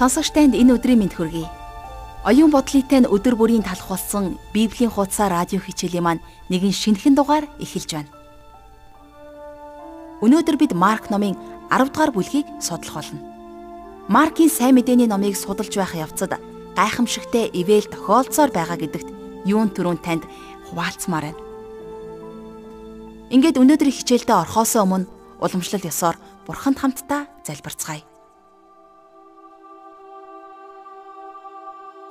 [0.00, 1.44] Сонсогч танд энэ өдрийн мэнд хүргэе.
[2.24, 7.44] Оюун бодлоотой нь өдөр бүрийн талх болсон Библийн хуудасаа радио хичээлийн маань нэгэн шинэхэн дугаар
[7.60, 8.08] эхэлж байна.
[10.24, 11.36] Өнөөдөр бид Марк номын
[11.68, 13.20] 10 дугаар бүлгийг судлах болно.
[14.08, 16.40] Маркийн сайн мэдээний номыг судалж байх явцад
[16.80, 19.08] гайхамшигтай ивэл тохиолцоор байгаа гэдэгт
[19.44, 20.24] юун төрүн танд
[20.72, 21.40] хуваалцмаар байна.
[23.28, 25.04] Ингээд өнөөдрийн хичээлдээ орхоос өмнө
[25.44, 26.16] уламжлал ёсоор
[26.48, 28.09] бурханд хамтдаа залбирцгаая.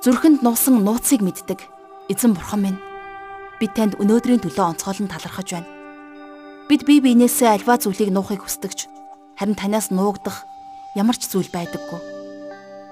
[0.00, 1.60] Зүрхэнд нуусан нууцыг мэддэг
[2.08, 2.80] эзэн бурхан минь.
[3.60, 5.68] Бид танд өнөөдрийн төлөө онцгойлон талархаж байна.
[6.72, 8.88] Бид бие биенээсээ альва зүйлийг нуухыг хүсдэгч
[9.36, 10.48] харин танаас нуугдах
[10.96, 12.00] ямар ч зүйл байдаггүй.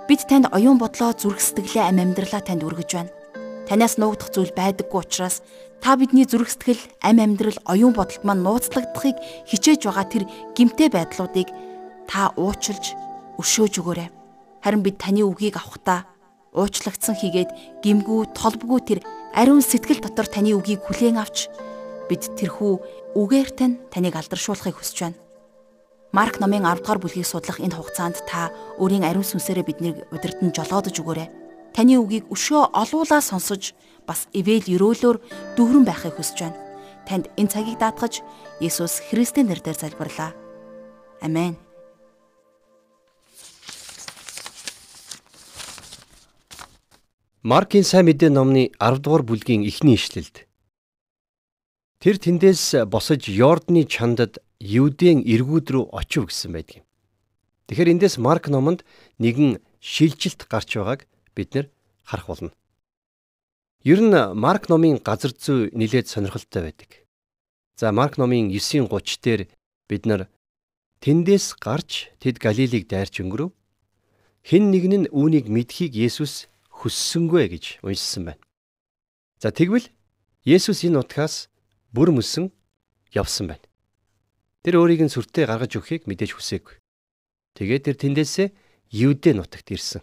[0.04, 3.12] Бид танд оюун бодлоо зүрх сэтгэлээ ам амьдралаа танд өргөж байна.
[3.64, 5.40] Танаас нуугдах зүйл байдаггүй учраас
[5.80, 9.16] та бидний зүрх сэтгэл ам амьдрал оюун бодолд маань нууцлагдахыг
[9.48, 11.48] хичээж байгаа тэр гимтэй байдлуудыг
[12.04, 12.92] та уучлж
[13.40, 14.12] өшөөж өгөөрэй.
[14.60, 16.04] Харин бид таны үгийг авахдаа
[16.59, 17.51] уучлагдсан хийгээд
[17.87, 19.01] гимгүү толбгүй тэр
[19.38, 21.46] ариун сэтгэл дотор таны үгийг хүлээн авч
[22.10, 25.18] бид тэрхүү үгээр тань таныг алдаршуулахыг хүсэж байна.
[26.10, 28.48] Марк номын 10 дугаар бүлгийг судлах энэ хугацаанд та
[28.80, 31.28] өөрийн ариун сүнсээрээ биднийг удирдан жолоодож өгөөрэй.
[31.76, 33.76] Таны үгийг өшөө олуулаа сонсож
[34.09, 35.16] бас ивэл өрөөлөөр
[35.60, 36.59] дүүрэн байхыг хүсэж байна.
[37.04, 38.24] Танд энэ цагийг даатгаж
[38.65, 40.32] Есүс Христийн нэрээр залбирлаа.
[41.20, 41.68] Амен.
[47.42, 50.50] Маркийн сайн мэдээ номны 10 дугаар бүлгийн эхний ишлэлд
[52.02, 56.86] Тэр тэндээс босож Йордны чандад Юудын эргүүд рүү очив гэсэн байдаг юм.
[57.70, 58.82] Тэгэхээр эндээс Марк номонд
[59.22, 61.06] нэгэн шилжилт гарч байгааг
[61.38, 61.70] бид нэр
[62.02, 62.50] харах болно.
[63.86, 67.06] Ер нь Марк номын газар зүй нэлээд сонирхолтой байдаг.
[67.78, 69.47] За Марк номын 9:30 дээр
[69.86, 70.26] бид нар
[71.06, 73.54] тэндээс гарч тэд Галилийг дайрч өнгөрөв.
[74.42, 78.43] Хэн нэгэн нь үүнийг мэдхийг Есүс хүссэнгүй гэж уншсан байна.
[79.43, 79.91] За тэгвэл
[80.47, 81.50] Есүс энэ утгаас
[81.91, 82.55] бүр мөсөн
[83.11, 83.66] явсан байна.
[84.62, 86.78] Тэр өөрийг нь сүртэй гаргаж өгөхийг мэдээж хүсээгүй.
[87.59, 88.49] Тэгээд тэр тэндээсээ
[88.89, 90.03] Юудэ нутагт ирсэн.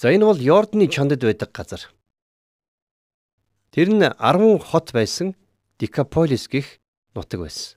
[0.00, 1.82] За энэ бол Йордны чандад байдаг газар.
[3.70, 5.36] Тэр нь 10 хот байсан
[5.78, 6.80] Дикаполис гих
[7.14, 7.76] нутаг байсан.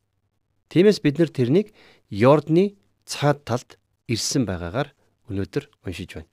[0.72, 1.76] Тиймээс бид нар тэрнийг
[2.10, 4.96] Йордны цаад талд ирсэн байгаагаар
[5.28, 6.32] өнөөдөр уншиж байна.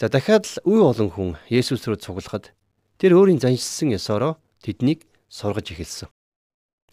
[0.00, 2.56] За дахиад л үе олон хүн Есүс рүү цуглахад
[2.96, 6.08] тэр өөрийн заншилсан ёсороо тэднийг сургаж эхэлсэн.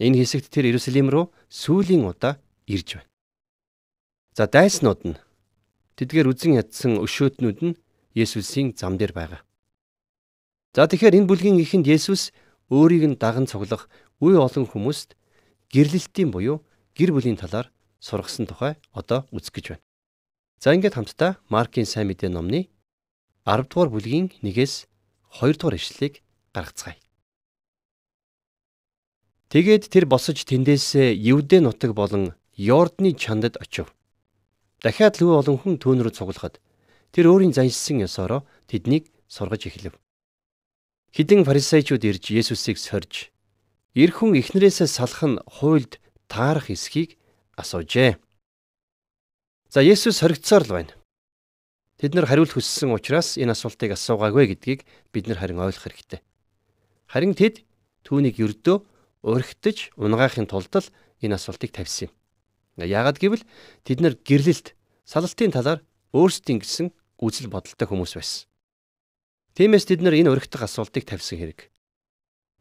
[0.03, 2.35] Энэ хэсэгт тэр Иерусалим руу сүүлийн удаа
[2.67, 3.07] ирж байна.
[4.35, 5.15] За дайснууд нь
[5.95, 7.79] тэдгээр үзен ядсан өшөөтнүүд нь
[8.11, 9.39] Есүсийн зам дээр байгаа.
[10.75, 12.35] За тэгэхээр энэ бүлгийн эхэнд Есүс
[12.67, 13.87] өөрийг нь даган цуглах
[14.19, 15.15] үе олон хүмүүст
[15.71, 16.59] гэрлэлтийн буюу
[16.91, 17.71] гэр бүлийн талаар
[18.03, 19.83] сургасан тухай одоо үзэх гэж байна.
[20.59, 22.67] За ингээд хамтдаа Маркийн сайн мэдээ номны
[23.47, 24.91] 10 дугаар бүлгийн 1-ээс
[25.39, 26.19] 2 дугаар ишлэлийг
[26.51, 26.99] гаргацгаая.
[29.47, 33.95] Тэгээд тэр босож тэндээс Евдэ нутаг болон Йордны чандад очив.
[34.83, 36.59] Дахиад лүү олон хүн түүн рүү цуглахад
[37.15, 39.95] тэр өөрийн заншсан ёсороо тэднийг сургаж эхлэв.
[41.15, 43.31] Хідэн фарисеучуд ирж Есүсийг сорж
[43.95, 47.15] эр хүн эхнэрээсээ салах нь хуйлд таарах эсхийг
[47.55, 48.19] асуужээ.
[49.71, 50.96] За Есүс хоригдсоор л байна.
[51.97, 56.21] Тэд нар хариулт хүссэн учраас энэ асуултыг асуугаагүй гэдгийг бид нар харин ойлгох хэрэгтэй.
[57.09, 57.65] Харин тэд
[58.05, 58.85] түүнийг ердөө
[59.25, 60.93] урагтаж унгаахын тулд л
[61.25, 62.13] энэ асуултыг тавьсан юм.
[62.85, 63.41] Яагад гэвэл
[63.81, 64.77] тэд нар гэрлэлт,
[65.09, 65.81] салалтын талаар
[66.13, 68.45] өөрсдийн гэсэн үзэл бодолтой хүмүүс байсан.
[69.57, 71.73] Тиймээс тэд нар энэ урагтах асуултыг тавьсан хэрэг.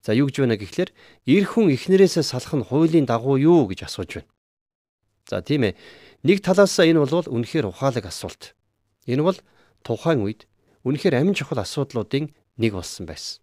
[0.00, 0.96] За юу гэж байна гэхлээр
[1.28, 4.32] эр хүн эхнэрээсээ салах нь хуулийн дагуу юу гэж асууж байна.
[5.28, 5.76] За тийм ээ.
[6.24, 8.55] Нэг талаасаа энэ бол үнэхээр ухаалаг асуулт.
[9.06, 9.38] Энэ бол
[9.86, 10.46] тухайн үед
[10.86, 13.42] үнэхээр амин чухал асуудлуудын нэг болсон байсан.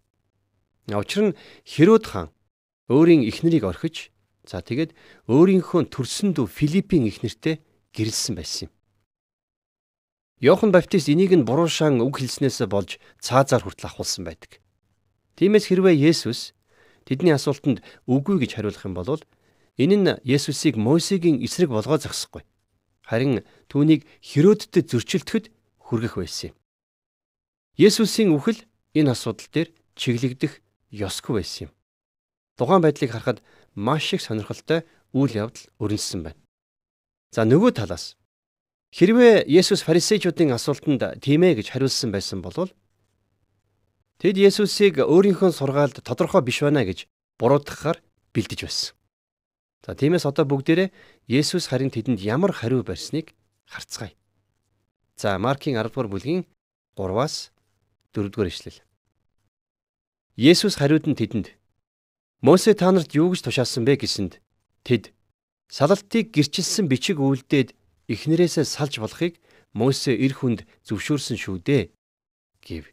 [0.92, 2.28] Учир нь Херод хаан
[2.92, 4.12] өөрийн эхнэрийг орхиж
[4.44, 4.92] за тэгээд
[5.32, 7.64] өөрийнхөө төрсөн дүү Филиппийн эхнэртэй
[7.96, 8.72] гэрэлсэн байсан юм.
[10.44, 14.60] Йохан Баптист энийг нь буруу шан үг хэлснээс болж цаазаар хүртэл ахуулсан байдаг.
[15.40, 16.52] Тиймээс хэрвээ Есүс
[17.08, 19.24] тэдний асуултанд үгүй гэж хариулах юм бол
[19.80, 22.44] энэ нь Есүсийг Мосегийн эсрэг болгоо зогсохгүй.
[23.08, 23.40] Харин
[23.72, 25.53] түүнийг Херодтэй зөрчилдөд
[25.84, 26.56] хүргэх байсан юм.
[27.76, 28.64] Есүсийн үхэл
[28.96, 31.72] энэ асуудал дээр чиглэгдэх ёсгүй байсан юм.
[32.56, 33.38] Тухайн байдлыг харахад
[33.74, 36.40] маш их сонирхолтой үйл явдал өрнөссөн байна.
[37.34, 38.14] За нөгөө талаас
[38.94, 42.70] хэрвээ Есүс фарисеучуудын асуултанд тийм ээ гэж хариулсан байсан бол
[44.22, 47.10] тэд Есүсийг өөрийнхөө сургаалд тодорхой биш байна гэж
[47.42, 47.98] буруутгахаар
[48.30, 48.94] бэлдэж байсан.
[49.82, 50.94] За тиймээс одоо бүгдээрээ
[51.26, 53.34] Есүс харин тэдэнд ямар хариу барьсныг
[53.66, 54.14] харцгаая.
[55.16, 56.42] За Маркийн 10 дугаар бүлгийн
[56.98, 57.50] 3-аас
[58.14, 58.82] 4 дугаар ишлэл.
[60.36, 61.54] Есүс хариуд нь тэдэнд
[62.42, 64.42] Мосе та нарт юу гэж тушаасан бэ гэсэнд
[64.82, 65.14] тэд
[65.70, 67.78] салалтыг гэрчилсэн бичиг үйлдээд
[68.10, 69.38] эхнэрээсээ салж болохыг
[69.70, 71.82] Мосе эр хүнд зөвшөөрсөн шүү дээ
[72.66, 72.84] гэв.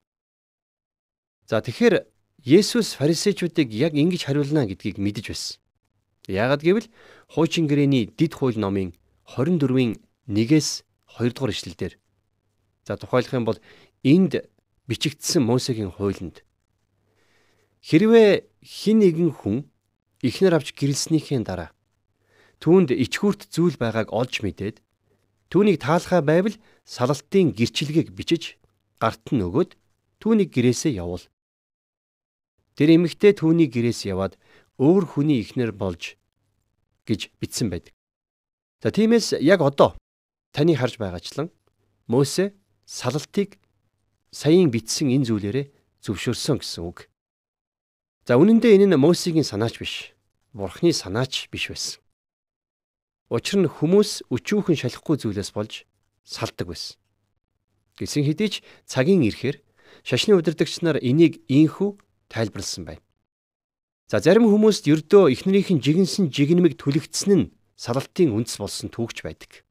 [1.50, 2.06] За тэгэхээр
[2.42, 5.58] Есүс фарисеучуудыг яг ингэж хариулна гэдгийг мэдэж байсан.
[6.30, 6.90] Яагад гэвэл
[7.34, 8.94] хуучин гэрээний дид хууль номын
[9.26, 10.86] 24-ийн 1-ээс
[11.18, 12.01] 2 дугаар ишлэлдэр
[12.88, 13.60] за тухайлах юм бол
[14.04, 14.48] энд
[14.88, 16.44] бичигдсэн Мосегийн хуулинд
[17.82, 19.58] хэрвээ хин нэгэн хүн
[20.22, 21.70] ихнэр авч гэрэлснийхээ дараа
[22.62, 24.78] түүнд ичгүүрт зүйл байгааг олж мэдээд
[25.50, 26.56] түүнийг таалахаа байвал
[26.86, 28.62] салалтын гэрчилгээг бичиж
[29.02, 29.76] гарт нь өгөөд
[30.22, 31.26] түүнийг гэрээсээ явуул.
[32.78, 34.38] Тэр эмэгтэй түүний гэрээс яваад
[34.78, 36.16] өөр хүний ихнэр болж
[37.10, 37.94] гэж бичсэн байдаг.
[38.80, 39.98] За тиймээс яг одоо
[40.54, 41.50] таны харж байгаачлан
[42.08, 42.54] Мосе
[42.92, 43.56] салалтыг
[44.36, 45.66] саяын бичсэн энэ зүйлээрээ
[46.04, 47.08] зөвшөөрсөн гэсэн үг.
[48.28, 50.12] За үнэн дээр энэ нь Мосегийн санаач биш.
[50.52, 52.04] Бурхны санаач биш байсан.
[53.32, 55.88] Учир нь хүмүүс өчүүхэн шалахгүй зүйлээс болж
[56.28, 57.00] салдаг байсан.
[57.96, 59.64] Гэсэн хэдий ч цагийн ирэхээр
[60.04, 61.96] шашны удирдагч нар энийг ийхүү
[62.28, 63.04] тайлбарлсан байна.
[64.12, 69.64] За зарим хүмүүст ердөө эхнэрийнх нь жигэнсэн жигнэмэг түлэгдсэн нь салалтын үндэс болсон түүхч байдаг.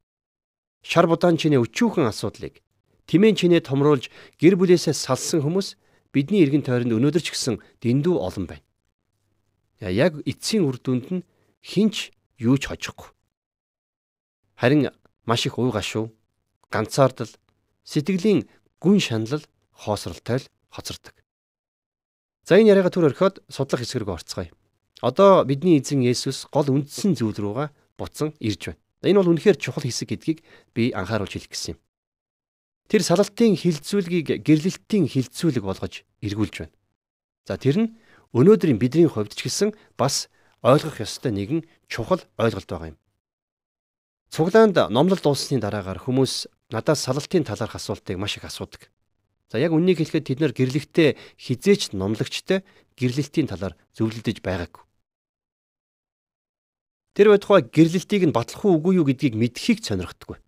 [0.81, 2.65] Шар будаан чинээ өчүүхэн асуудлыг
[3.11, 4.07] тэмээн чинээ томруулж
[4.39, 5.75] гэр бүлээсээ салсан хүмүүс
[6.15, 8.63] бидний эргэн тойронд өнөөдөр ч гэсэн дэндүү олон байна.
[9.83, 11.27] Яг эцсийн үр дүнд нь
[11.59, 13.11] хинч юу ч хожихгүй.
[14.55, 14.95] Харин
[15.27, 16.15] маш их уй гашуу,
[16.71, 17.33] ганцаардал,
[17.83, 18.47] сэтгэлийн
[18.79, 19.43] гүн шаналл
[19.75, 21.15] хоосролтой л хоцордог.
[22.47, 24.53] За энэ яриага төр орхиод судлах хэсэг рүү орцгоё.
[25.01, 28.81] Одоо бидний эзэн Есүс гол үндсэн зүйл рүүгээ буцан ирж байна.
[29.03, 30.39] Энэ бол үнэхээр чухал хэсэг гэдгийг
[30.77, 31.81] би анхааруулж хэлэх гэсэн юм.
[32.91, 36.75] Тэр салалтын хилцүүлгийг гэрлэлтийн хилцүүлэг болгож эргүүлж байна.
[37.47, 37.95] За тэр нь
[38.35, 40.27] өнөөдрийн бидний хувьд ч гэсэн бас
[40.67, 42.99] ойлгох ёстой нэгэн чухал ойлголт байгаа юм.
[44.35, 48.91] Цуглаанд номлол дууссаны дараагаар хүмүүс надаас салалтын талаарх асуултыг маш их асуудаг.
[49.47, 52.67] За яг үннийг хэлэхэд тэд нар гэрлэгтээ хизээч номлогчтой
[52.99, 54.83] гэрлэлтийн талаар зөвлөдөж байгаагүй.
[57.15, 60.39] Тэр байтугай гэрлэлтийг нь батлах уу үгүй юу гэдгийг мэдхийг сонирхдаггүй.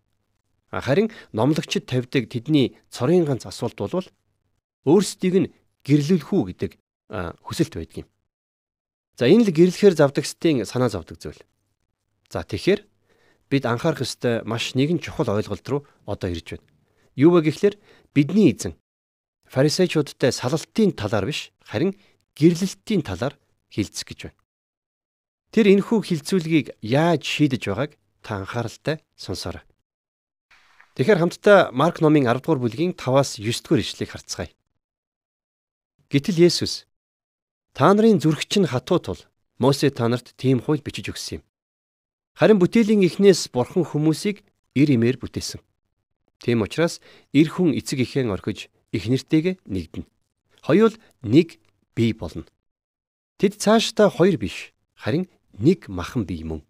[0.73, 4.09] Харин номлогчд тавьдаг тэдний цорын ганц асуулт бол
[4.89, 5.53] өөрсдийг нь
[5.85, 6.73] гэрлүүлэх үү гэдэг
[7.45, 8.09] хүсэлт байдаг юм.
[9.21, 11.43] За энэ л гэрлэхээр завдагчдын санаа зовдөг зүйл.
[12.33, 12.81] За тэгэхээр
[13.53, 16.67] бид анхаарах ёстой маш нэгэн чухал ойлголт руу одоо ирж байна.
[17.21, 17.77] Юу вэ гэхлээр
[18.17, 18.73] бидний эзэн
[19.45, 21.93] фарисеучудтай салалтын талаар биш харин
[22.33, 23.37] гэрлэлтийн талаар
[23.69, 24.41] хилцэх гэж байна.
[25.53, 27.93] Тэр энэхүү хилцүүлгийг яаж шийдэж байгааг
[28.25, 29.61] та анхааралтай сонсоорой.
[30.93, 34.53] Тэгэхээр хамтдаа Марк номын 10 дугаар бүлгийн 5-аас 9 дугаар ишлэгийг харцгаая.
[36.13, 36.85] Гэтэл Есүс
[37.73, 39.21] та нарын зүрх чинь хатуу тул
[39.57, 41.43] Мосе та нарт тийм хууль бичиж өгсөн юм.
[42.37, 44.45] Харин бүтээлийн эхнээс бурхан хүмүүсийг
[44.77, 45.65] эр имээр бүтээсэн.
[46.45, 47.01] Тийм учраас
[47.33, 50.05] эр хүн эцэг ихэн орхиж их нэртэйг нэгдэнэ.
[50.61, 50.93] Хоёул
[51.25, 51.57] нэг
[51.97, 52.45] бий болно.
[53.41, 55.25] Тэд цаашдаа хоёр биш, харин
[55.57, 56.61] нэг махан бий мөн.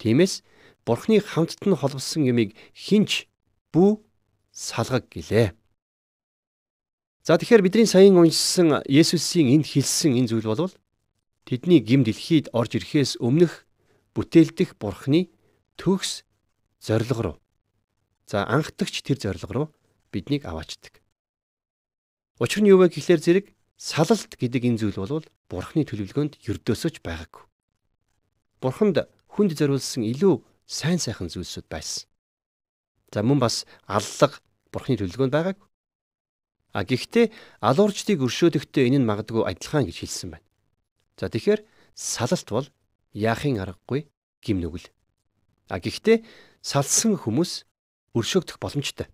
[0.00, 0.40] Тиймээс
[0.88, 3.28] Бурхны хамтд нь холбосон юмыг хинч
[3.76, 4.00] бүү
[4.56, 5.52] салгаг гэлээ.
[7.28, 10.72] За тэгэхээр бидний саяын уншсан Есүсийн энд хэлсэн энэ зүйл бол
[11.44, 13.68] тэдний гим дэлхийд орж ирэхээс өмнөх
[14.16, 15.28] бүтээлдэх Бурхны
[15.76, 16.24] төгс
[16.80, 17.36] зориг руу.
[18.24, 19.68] За анхдагч тэр зориг руу
[20.08, 21.04] биднийг аваачдаг.
[22.40, 23.46] Учир нь юу вэ гэхлээр зэрэг
[23.76, 27.44] салалт гэдэг энэ зүйл бол бурхны төлөвлөгөөнд ердөөсөж байгаагүй.
[28.64, 29.04] Бурханд
[29.36, 32.04] хүнд зориулсан илүү сайн сайхан зүйлсүүд байсан.
[33.08, 35.68] За мөн бас аллах бурхны төлөвлөгөөнд байгаагүй.
[36.76, 37.32] А гэхдээ
[37.64, 40.44] алуурчдыг өршөөдөхдөө энэ нь магадгүй адилхан гэж хэлсэн байна.
[41.16, 41.64] За тэгэхээр
[41.96, 42.68] салалт бол
[43.16, 44.12] яахын аргагүй
[44.44, 44.92] гим нүгэл.
[45.72, 46.28] А гэхдээ
[46.60, 47.64] салсан хүмүүс
[48.12, 49.08] өршөөгдөх боломжтой.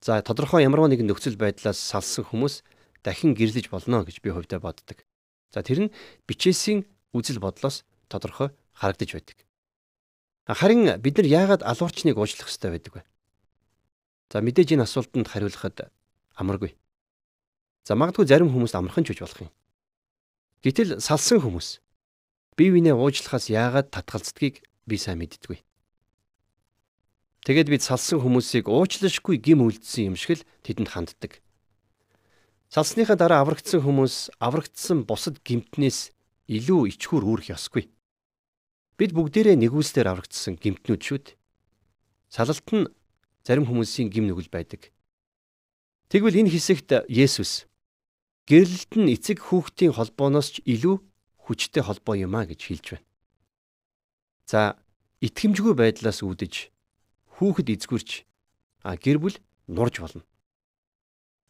[0.00, 2.64] За тодорхой ямарваа нэгэн нөхцөл байдлаас салсан хүмүүс
[3.04, 5.04] дахин гэрлэж болно гэж би хувьдаа боддог.
[5.52, 5.94] За тэр нь
[6.24, 9.45] бичээсийн үзэл бодлоос тодорхой харагдаж байдаг.
[10.46, 13.02] Харин бид нар яагаад алуурчныг уучлах ёстой байдаг вэ?
[14.30, 15.90] За мэдээж энэ асуултанд хариулахад
[16.38, 16.78] амаргүй.
[17.82, 19.50] За магадгүй зарим хүмүүс амархан ч үж болох юм.
[20.62, 21.82] Гэтэл салсан хүмүүс
[22.54, 25.58] бие биенээ уучлахаас яагаад татгалздгийг би сайн мэддэггүй.
[27.42, 31.42] Тэгэд бид салсан хүмүүсийг уучлашгүй гим үлдсэн юм шиг л тэдэнд ханддаг.
[32.70, 36.10] Салсныхаа дараа аврагдсан хүмүүс аврагдсан бусад гимтнээс
[36.50, 37.90] илүү ичхүр үүрэх ёсгүй.
[38.96, 41.26] Бид бүгдээрээ нэгүслэр аврагдсан гимтнүүд шүүд.
[42.32, 42.88] Салалт нь
[43.44, 44.88] зарим хүмүүсийн гим нүгэл байдаг.
[46.08, 47.68] Тэгвэл энэ хэсэгт Есүс
[48.48, 50.96] гэрлэлт нь эцэг хүүхдийн холбооноос ч илүү
[51.44, 53.06] хүчтэй холбоо юм а гэж хэлж байна.
[54.48, 54.60] За
[55.20, 56.72] итгэмжгүй байдлаас үүдэж
[57.36, 58.24] хүүхэд эзгүрч
[58.80, 59.36] а гэр бүл
[59.68, 60.24] нурж болно.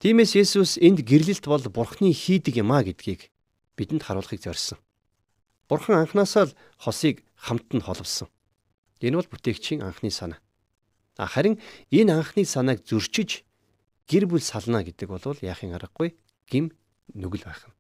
[0.02, 3.30] Тиймээс Есүс энд гэрлэлт бол Бурхны хийдэг юм а гэдгийг
[3.78, 4.82] бидэнд харуулахыг зорьсон.
[5.68, 8.28] Бурхан анханасаа л хосыг хамт нь холбосон.
[9.02, 10.40] Энэ бол бүтээгчийн анхны санаа.
[11.18, 11.58] Харин
[11.90, 13.42] энэ анхны санааг зөрчиж
[14.06, 16.14] гэр бүл сална гэдэг бол яахын аргагүй
[16.46, 16.70] гим
[17.14, 17.74] нүгэл байх юм.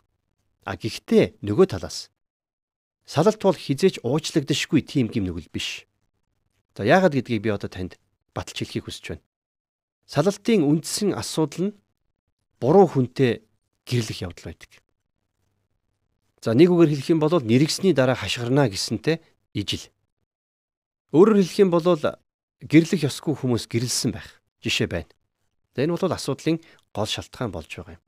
[0.66, 2.10] А гэхдээ нөгөө талаас
[3.06, 5.86] салалт бол хизээч уучлагдашгүй тийм гим нүгэл биш.
[6.74, 7.94] За яагаад гэдгийг би одоо танд
[8.34, 9.24] баталж хэлхийг хүсэж байна.
[10.10, 11.76] Салалтын үндсэн асуудал нь
[12.58, 13.46] буруу хүнтэй
[13.86, 14.82] гэрлэх явдал байдаг.
[16.46, 19.18] За нэг үгээр хэлэх юм бол нэргсний дараа хашгирна гэсэнтэй
[19.50, 19.90] ижил.
[21.10, 21.82] Өөрөөр хэлэх юм бол
[22.62, 25.10] гэрлэх ёсгүй хүмүүс гэрэлсэн байх жишээ байна.
[25.74, 26.62] За энэ бол асуудлын
[26.94, 28.04] гол шалтгаан болж байгаа юм.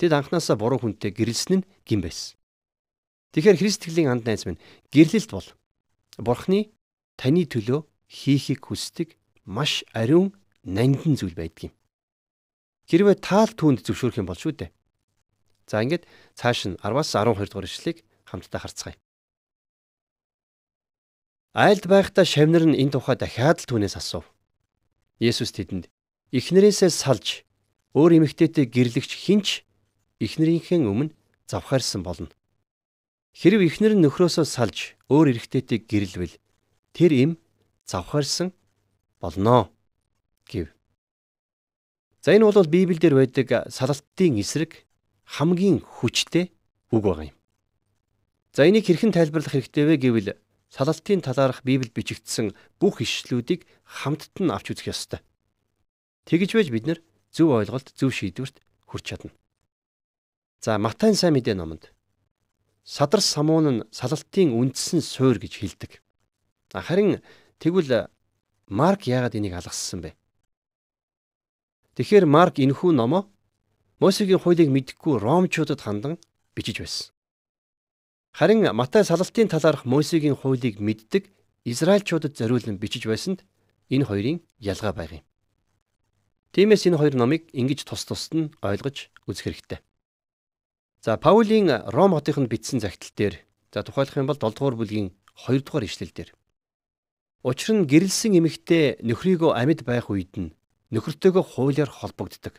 [0.00, 2.40] Тэд анханасаа буруу хүнтэй гэрэлсэн нь гин байсан.
[3.36, 4.56] Тэгэхээр Христтгэлийн анд найз минь
[4.88, 5.48] гэрлэлт бол
[6.16, 6.72] Бурхны
[7.20, 10.32] таны төлөө хийхийг хүсдэг маш ариун
[10.64, 11.74] нандин зүйл байдаг юм.
[12.88, 14.72] Хэрвээ таал түүнд зөвшөөрөх юм бол шүү дээ.
[15.66, 16.06] За ингээд
[16.38, 18.96] цааш нь 10-аас 12 дугаар ишлэгийг хамтдаа харцгаая.
[21.56, 24.26] Айлд байхдаа шавнар нь энэ тухай дахиад л түүнээс асуув.
[25.18, 25.90] Есүс тэдэнд
[26.30, 27.42] эхнэрээсээ салж
[27.98, 29.66] өөр эмэгтэйтэй гэрлэгч хинч
[30.22, 31.16] эхнэрийнхээ өмнө
[31.50, 32.30] завхаарсан болно.
[33.34, 36.36] Хэрв эхнэр нь нөхрөөсөө салж өөр эрэгтэйтэй гэрлвэл
[36.92, 37.32] тэр эм
[37.88, 38.52] завхаарсан
[39.20, 39.72] болноо
[40.46, 40.70] гэв.
[42.20, 44.85] За энэ бол Библиэлд байдаг салалтын эсрэг
[45.26, 46.54] хамгийн хүчтэй
[46.94, 47.36] үг байгаа юм.
[48.54, 50.30] За энийг хэрхэн тайлбарлах хэрэгтэй вэ гэвэл
[50.70, 55.20] салалтын талаарх Библиэд бичигдсэн бүх ишлүүдийг хамтд нь авч үзэх ёстой.
[56.24, 56.98] Тэгж байж бид нар
[57.34, 59.34] зөв ойлголт, зөв шийдвэрт хүрч чадна.
[60.62, 61.92] За Матай сайн мэдээ номонд
[62.86, 65.92] садар самуун нь салалтын үндсэн суурь гэж хэлдэг.
[66.72, 67.20] Харин
[67.58, 68.08] тэгвэл
[68.70, 70.14] Марк яагаад энийг алгассан бэ?
[71.98, 73.26] Тэгэхээр Марк энэхүү номоо
[73.96, 76.20] Мосегийн хуулийг мэдхгүй ромчуудад хандан
[76.52, 77.16] бичиж байсан.
[78.36, 81.32] Харин Матай салалтын талаарх Мосегийн хуулийг мэддэг
[81.64, 83.40] Израильчуудад зориулан бичиж байсанд
[83.88, 85.24] энэ хоёрын ялгаа байг юм.
[86.52, 89.80] Тиймээс энэ хоёр номыг ингэж тус тусад нь ойлгож үзэх хэрэгтэй.
[91.00, 93.34] За Паулийн Ром хотынд бичсэн загтал дээр
[93.72, 95.16] за тухайлах юм бол 7 дугаар бүлгийн
[95.48, 96.36] 2 дугаар ишлэл дээр
[97.46, 100.52] Учир нь гэрэлсэн эмэгтэй нөхрийгөө амьд байх үед нь
[100.90, 102.58] нөхөртөөгөө хуулиар холбогддог.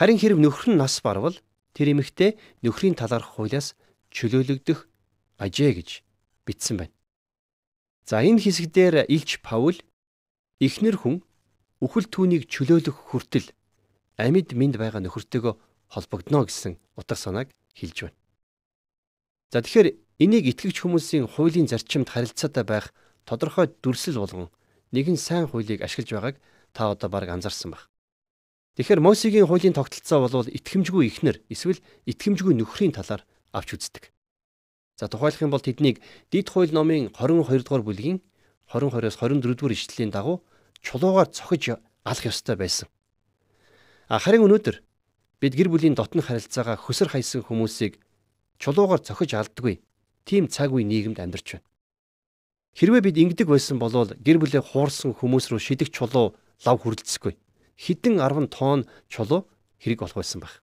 [0.00, 1.36] Харин хэрв нөхөр нь нас барвал
[1.76, 3.76] тэр эмэгтэй нөхрийн талаарх хуулиас
[4.08, 4.88] чөлөөлөгдөх
[5.36, 6.00] ажээ гэж
[6.48, 6.96] бичсэн байна.
[8.08, 9.76] За энэ хэсэгдэр Илч Паул
[10.56, 11.20] эхнэр хүн
[11.84, 13.52] үхэл түүнийг чөлөөлөх хүртэл
[14.16, 15.54] амьд минд байгаа нөхөртөөгөө
[15.92, 18.16] холбогдно гэсэн утга санааг хэлж байна.
[19.52, 22.96] За тэгэхээр энийг итгэгч хүмүүсийн хуулийн зарчимд харилцаатай байх
[23.28, 24.48] тодорхой дүрсэл болгон
[24.96, 26.36] нэгэн сайн хуулийг ашиглаж байгааг
[26.72, 27.89] та одоо баг анзаарсан баг.
[28.80, 34.08] Тэгэхээр Мосегийн хуулийн тогтолцоо бол итгэмжгүй ихнэр эсвэл итгэмжгүй нөхрийн талаар авч үздэг.
[34.96, 36.00] За тухайлах юм бол тэднийг
[36.32, 38.24] Дид хууль номын 22 дугаар бүлгийн
[38.72, 40.40] 20-20-оос 24 дугаар ишлэлийн дагуу
[40.80, 41.76] чулуугаар цохиж
[42.08, 42.88] алах ёстой байсан.
[44.08, 44.80] Харин өнөөдөр
[45.44, 48.00] бид гэр бүлийн дотны харилцаагаа хөсөр хайсан хүмүүсийг
[48.56, 49.84] чулуугаар цохиж алддаггүй.
[50.24, 51.68] Тийм цаг үе нийгэмд амьдарч байна.
[52.80, 56.32] Хэрвээ бид ингэдэг байсан бол гэр бүлээ хуурсан хүмүүс рүү шидэх чулуу
[56.64, 57.36] лав хүрэлцэхгүй.
[57.80, 59.48] Хідэн 10 тонн чулуу
[59.80, 60.60] хэрэг болох байсан байх.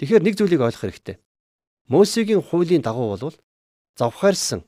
[0.00, 1.20] Тэгэхээр нэг зүйлийг ойлгох хэрэгтэй.
[1.92, 3.36] Мосегийн хуулийн дагуу бол
[4.00, 4.64] завхаарсан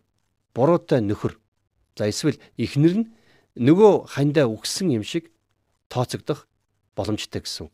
[0.52, 1.40] буруутай нөхөр
[1.96, 3.06] за эсвэл эхнэр нь
[3.56, 5.32] нөгөө хандаа үгсэн юм шиг
[5.88, 6.44] тооцогдох
[6.92, 7.72] боломжтой гэсэн.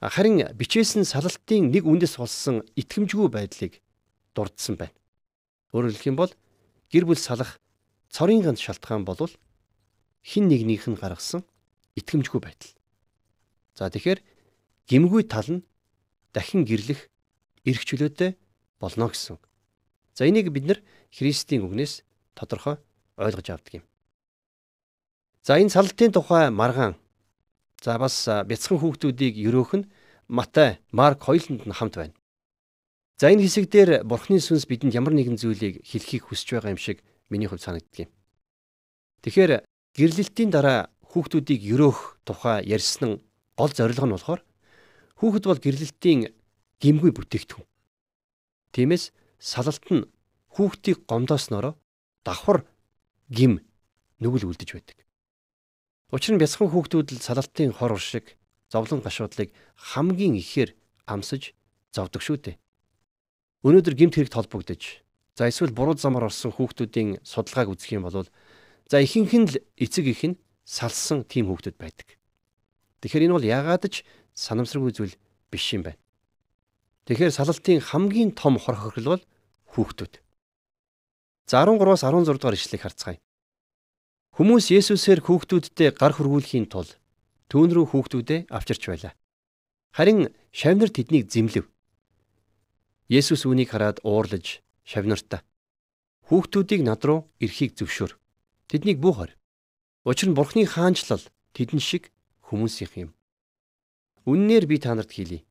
[0.00, 3.84] Харин бичээсэн салалтын нэг үндэс болсон итгэмжгүй байдлыг
[4.32, 4.96] дурдсан байна.
[5.76, 6.32] Өөрөөр хэлэх юм бол
[6.88, 7.60] гэр бүл салах
[8.08, 9.28] цорын ганц шалтгаан бол
[10.24, 11.44] хин нэгнийх нь гаргасан
[11.96, 12.72] итгэмжгүй байдал.
[13.74, 14.20] За тэгэхээр
[14.86, 15.64] гимгүй тал нь
[16.34, 17.08] дахин гэрлэх
[17.64, 18.36] эрх чөлөөтэй
[18.80, 19.38] болно гэсэн.
[20.14, 20.78] За энийг бид нар
[21.10, 22.02] Христийн үгнээс
[22.34, 22.78] тодорхой
[23.16, 23.84] ойлгож авдаг юм.
[25.42, 26.94] За энэ салтын тухай маргаан
[27.82, 29.90] за бас бяцхан хүүхдүүдийг өрөөх нь
[30.30, 32.14] Матай, Марк хоёуланд нь хамт байна.
[33.18, 37.02] За энэ хэсэг дээр Бурхны сүнс бидэнд ямар нэгэн зүйлийг хэлхийг хүсэж байгаа юм шиг
[37.28, 38.10] миний хувьд санагддаг юм.
[39.26, 39.66] Тэгэхээр
[39.96, 43.18] гэрлэлтийн дараа хүүхдүүдийг өрөөх тухай ярьсан
[43.58, 44.40] гол зорилго нь болохоор
[45.18, 46.20] хүүхэд бол гэрлэлтийн
[46.80, 47.66] гимгүй бүтээгдэхүүн.
[48.72, 49.04] Тиймээс
[49.36, 50.06] салалт нь
[50.54, 51.74] хүүхдийг гомдоосноро
[52.24, 52.64] давхар
[53.28, 53.60] гим
[54.22, 54.98] нүгэл үлдэж байдаг.
[56.14, 58.38] Учир нь бяцхан хүүхдүүд л салалтын хор шиг
[58.70, 60.74] зовлон гашуудлыг хамгийн ихээр
[61.06, 61.54] амсаж
[61.94, 62.56] зовдөг шүү дээ.
[63.66, 65.02] Өнөөдөр гимт хэрэгт холбогдож
[65.36, 68.26] за эсвэл буруу замаар орсон хүүхдүүдийн судалгааг үзэх юм бол
[68.90, 70.36] за ихэнх нь л эцэг их нь
[70.70, 72.14] салсан тийм хүүхдүүд байдаг.
[73.02, 74.06] Тэгэхээр энэ бол яагаад ч
[74.38, 75.14] санамсаргүй зүйл
[75.50, 75.98] биш юм байна.
[77.10, 79.24] Тэгэхээр салалтын хамгийн том хор хохирол бол
[79.74, 80.22] хүүхдүүд.
[81.50, 83.18] За 13-аас 16 дугаар ишлэгийг харцгаая.
[84.38, 87.02] Хүмүүс Есүсээр хүүхдүүдтэй гар хөргүүлэхийн тулд
[87.50, 89.18] түүн рүү хүүхдүүдээ авчирч байлаа.
[89.90, 91.66] Харин шавнар тэднийг зэмлэв.
[93.10, 95.42] Есүс үүнийг хараад уурлаж шавнартаа
[96.30, 98.14] хүүхдүүдийг над руу ирэхийг зөвшөөр.
[98.70, 99.30] Тэднийг бүү хор.
[100.04, 101.20] Учир нь Бурхны хаанчлал
[101.52, 102.08] тэдэн шиг
[102.48, 103.10] хүмүүсийнх юм.
[104.24, 105.44] Үннээр би та нарт хэлье.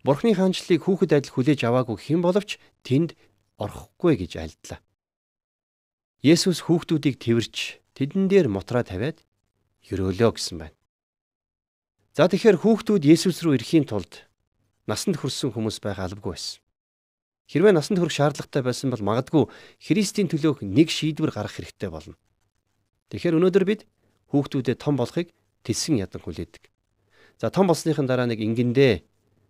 [0.00, 3.12] Бурхны хаанчлалыг хүүхэд адил хүлээж аваагүй хэн боловч тэнд
[3.60, 4.80] орохгүй гэж альдлаа.
[6.24, 9.20] Есүс хүүхдүүдийг тэрвэрч тэдэн дээр мутраа тавиад
[9.84, 10.76] ерөөлөө гэсэн байна.
[12.16, 14.24] За тэгэхээр хүүхдүүд Есүс рүү ирэхийн тулд
[14.88, 16.64] насанд хүрсэн хүмүүс байх албагүй байсан.
[17.52, 19.44] Хэрвээ насанд хүрэх шаардлагатай байсан бол магадгүй
[19.76, 22.16] Христийн төлөөх нэг шийдвэр гаргах хэрэгтэй болно.
[23.10, 23.80] Тэгэхээр өнөөдөр бид
[24.30, 25.34] хүүхдүүдэд том болохыг
[25.66, 26.70] тэлсэн ядан хүлээдэг.
[27.42, 29.02] За том болсныхын дараа нэг ингэндээ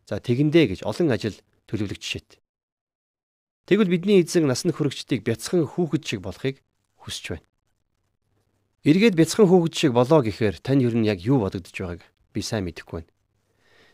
[0.09, 1.37] за тэгэндээ гэж олон ажил
[1.69, 2.41] төлөвлөгч шít.
[3.69, 6.59] Тэгвэл бидний эзэн насанд хүрэгчдийг бяцхан хүүхэд шиг болохыг
[7.05, 7.47] хүсэж байна.
[8.83, 12.03] Эргээд бяцхан хүүхэд шиг болоо гэхээр тань ер нь яг юу бодогдож байгааг
[12.33, 13.13] би сайн мэдэхгүй байна.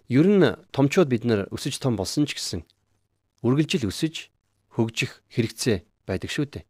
[0.06, 2.62] Ер нь томчууд бид нар өсөж том болсон ч гэсэн
[3.42, 4.30] үргэлжил өсөж
[4.78, 6.64] хөгжих хэрэгцээ байдаг шүү дээ.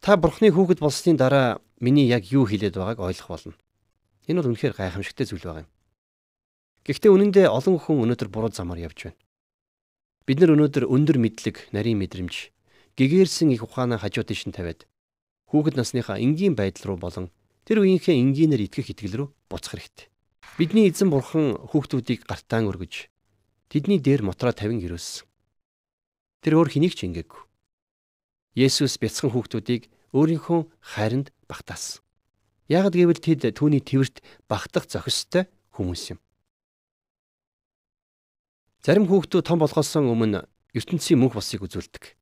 [0.00, 3.54] Та бурхны хүүхэд болсны дараа миний яг юу хэлээд байгааг ойлгох болно.
[4.24, 5.70] Энэ бол үнэхээр гайхамшигтай зүйл байгаа юм.
[6.88, 9.20] Гэхдээ үнэндээ олон хүн өнөөдөр буруу замаар явж байна.
[10.24, 12.48] Бид нар өнөөдөр өндөр мэдлэг, нарийн мэдрэмж,
[12.96, 14.88] гэгээрсэн их ухаанаа хажуу тийш нь тавиад
[15.52, 17.26] хүүхэд насныхаа энгийн байдал руу болон
[17.68, 20.06] тэр үеийнхээ энгийнээр итгэх итгэл рүү буцах хэрэгтэй.
[20.56, 23.10] Бидний эзэн бурхан хүүхдүүдийг гартаан өргөж
[23.68, 25.26] тэдний дээр мотроо тавин ирүүлсэн.
[26.40, 27.49] Тэр өөр хэнийг ч ингээггүй.
[28.54, 32.02] Есүс бяцхан хүүхдүүдийг өөрийнхөө хайранд багтаасан.
[32.66, 36.18] Яг гэвэл тэд түүний твэрт багтах зохистой хүмүүс юм.
[38.82, 42.16] Зарим хүүхдүүд том болохоос өмнө ертөнцийн мөнх босыг үзүүлдэг.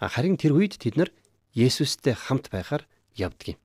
[0.00, 1.10] Харин тэр үед тэд нар
[1.56, 2.84] Есүстэй хамт байхаар
[3.16, 3.58] явдаг юм.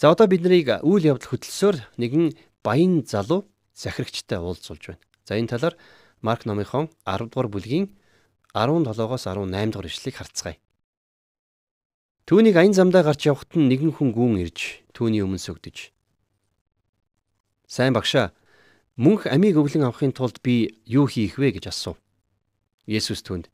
[0.00, 5.04] За одоо бид нарыг үйл явдал хөтлсөөр нэгэн баян залуу захирагчтай уулзуулж байна.
[5.26, 5.76] За энэ талаар
[6.22, 7.86] Марк номынхон 10 дугаар бүлгийн
[8.54, 10.61] 17-оос 18 дугаар ишлэгийг харцгаая.
[12.26, 15.90] Түүнийг аян замдаа гарч явхад нь нэгэн хүн гүн ирж түүний өмнө сүгдэж.
[17.66, 18.30] Сайн багшаа
[18.96, 21.98] мөнх амийг өвлөн авахын тулд би юу хийх вэ гэж асуув.
[22.86, 23.50] Есүс түнд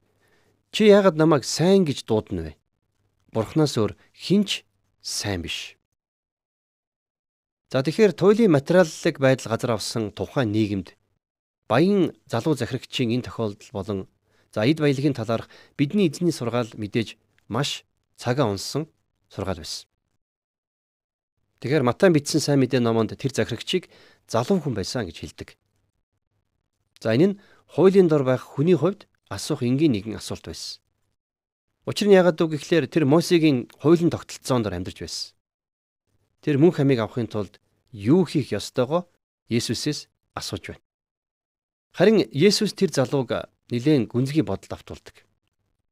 [0.74, 2.52] чи яагаад намайг сайн гэж дуудана вэ?
[3.33, 4.64] Бурханаас өөр хинч
[5.00, 5.81] сайн биш.
[7.72, 10.96] За тэгэхээр туйлын материаллык байдал газар авсан тухайн нийгэмд
[11.68, 14.09] баян залуу захирагчийн энэ тохиолдол болон
[14.52, 17.85] За эд баялагын талаарх бидний эзний сургаал мэдээж маш
[18.18, 18.90] цагаа унсан
[19.31, 19.87] сургаал байсан.
[21.62, 23.87] Тэгэхээр Матай бичсэн сайн мэдээ номонд тэр захирагчийг
[24.26, 25.48] залуу хүн байсан гэж хэлдэг.
[26.98, 27.38] За энэ нь
[27.70, 30.83] хуулийн дор байх хүний хувьд асуух энгийн нэгэн асуулт байсан.
[31.87, 35.35] Учир нь яагаад үг гэхлээр тэр Мосегийн хуулийн тогтолцоон дор амьдарч байсан.
[36.42, 37.62] Тэр мөн хамиг авахын тулд
[37.94, 39.07] юу хийх ёстойгоо
[39.48, 40.85] Есүсээс асууж байна.
[41.96, 45.27] Харин Есүс тэр залууг нэлээд гүнзгий бодолд автуулдаг.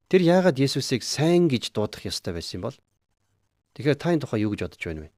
[0.06, 2.78] Тэр яагаад Есүсийг сайн гэж дуудах ёстой байсан юм бол?
[3.74, 5.10] Тэгэхээр та энэ тухай юу гэж бодож байна вэ?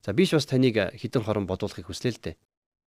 [0.00, 2.36] За биш бас таныг хідэн хорон бодуулахыг хүслээ л дээ.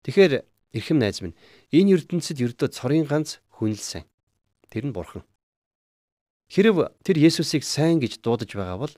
[0.02, 0.34] Тэгэхээр
[0.74, 1.38] эрхэм найз минь
[1.70, 4.10] энэ ертөнцид ердөө цорын ганц хүн л сайн.
[4.74, 5.22] Тэр нь бурхан.
[6.50, 8.94] Хэрв тэр Есүсийг сайн гэж дуудаж байгаа бол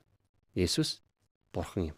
[0.56, 1.04] Есүс
[1.52, 1.96] бурхан юм.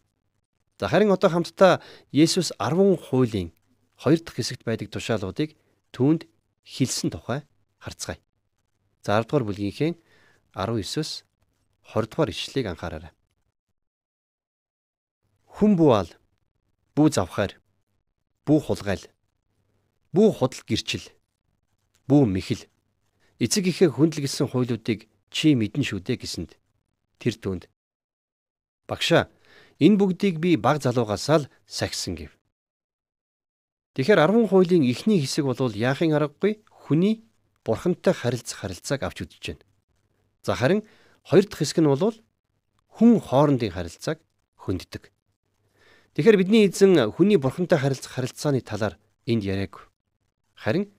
[0.80, 1.78] За харин одоо хамтдаа
[2.10, 3.54] Есүс 10 хуулийн
[4.02, 5.54] 2 дахь хэсэгт байдаг тушаалуудыг
[5.94, 6.26] түүнд
[6.66, 7.46] хэлсэн тухай
[7.78, 8.23] харцгаая.
[9.04, 9.92] За 10 дугаар бүлгийнхээ
[10.56, 11.28] 19-с
[11.92, 13.12] 20 дугаар ишлэгийг анхаараарай.
[15.44, 16.08] Хүн буул,
[16.96, 17.52] бүү завхаар,
[18.48, 19.04] бүү хулгайл,
[20.16, 21.04] бүү худал гэрчил,
[22.08, 22.64] бүү мэхэл.
[23.44, 26.56] Эцэг ихээ хүндлэгсэн хуйлуудыг чи мэдэн шүү дээ гэсэнд
[27.20, 27.62] тэр түнд
[28.88, 29.28] Багшаа
[29.84, 32.32] энэ бүгдийг би баг залуугасаа л сахисан гэв.
[33.94, 37.24] Тэгэхээр 10 хуулийн эхний хэсэг бол яахын аргагүй хүний
[37.64, 39.64] бурхантай харилцах харилцааг авч үзэж байна.
[40.44, 40.84] За харин
[41.24, 42.16] хоёр дахь хэсэг нь бол
[42.94, 44.20] хүн хоорондын харилцааг
[44.60, 45.10] хөнддөг.
[46.14, 49.90] Тэгэхээр бидний эзэн хүний бурхантай харилцах харилцааны талаар энд яриаг.
[50.54, 50.92] Харин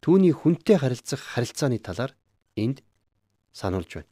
[0.00, 2.16] түүний хүнтэй харилцах харилцааны талаар
[2.56, 2.82] энд
[3.52, 4.10] сануулж байна.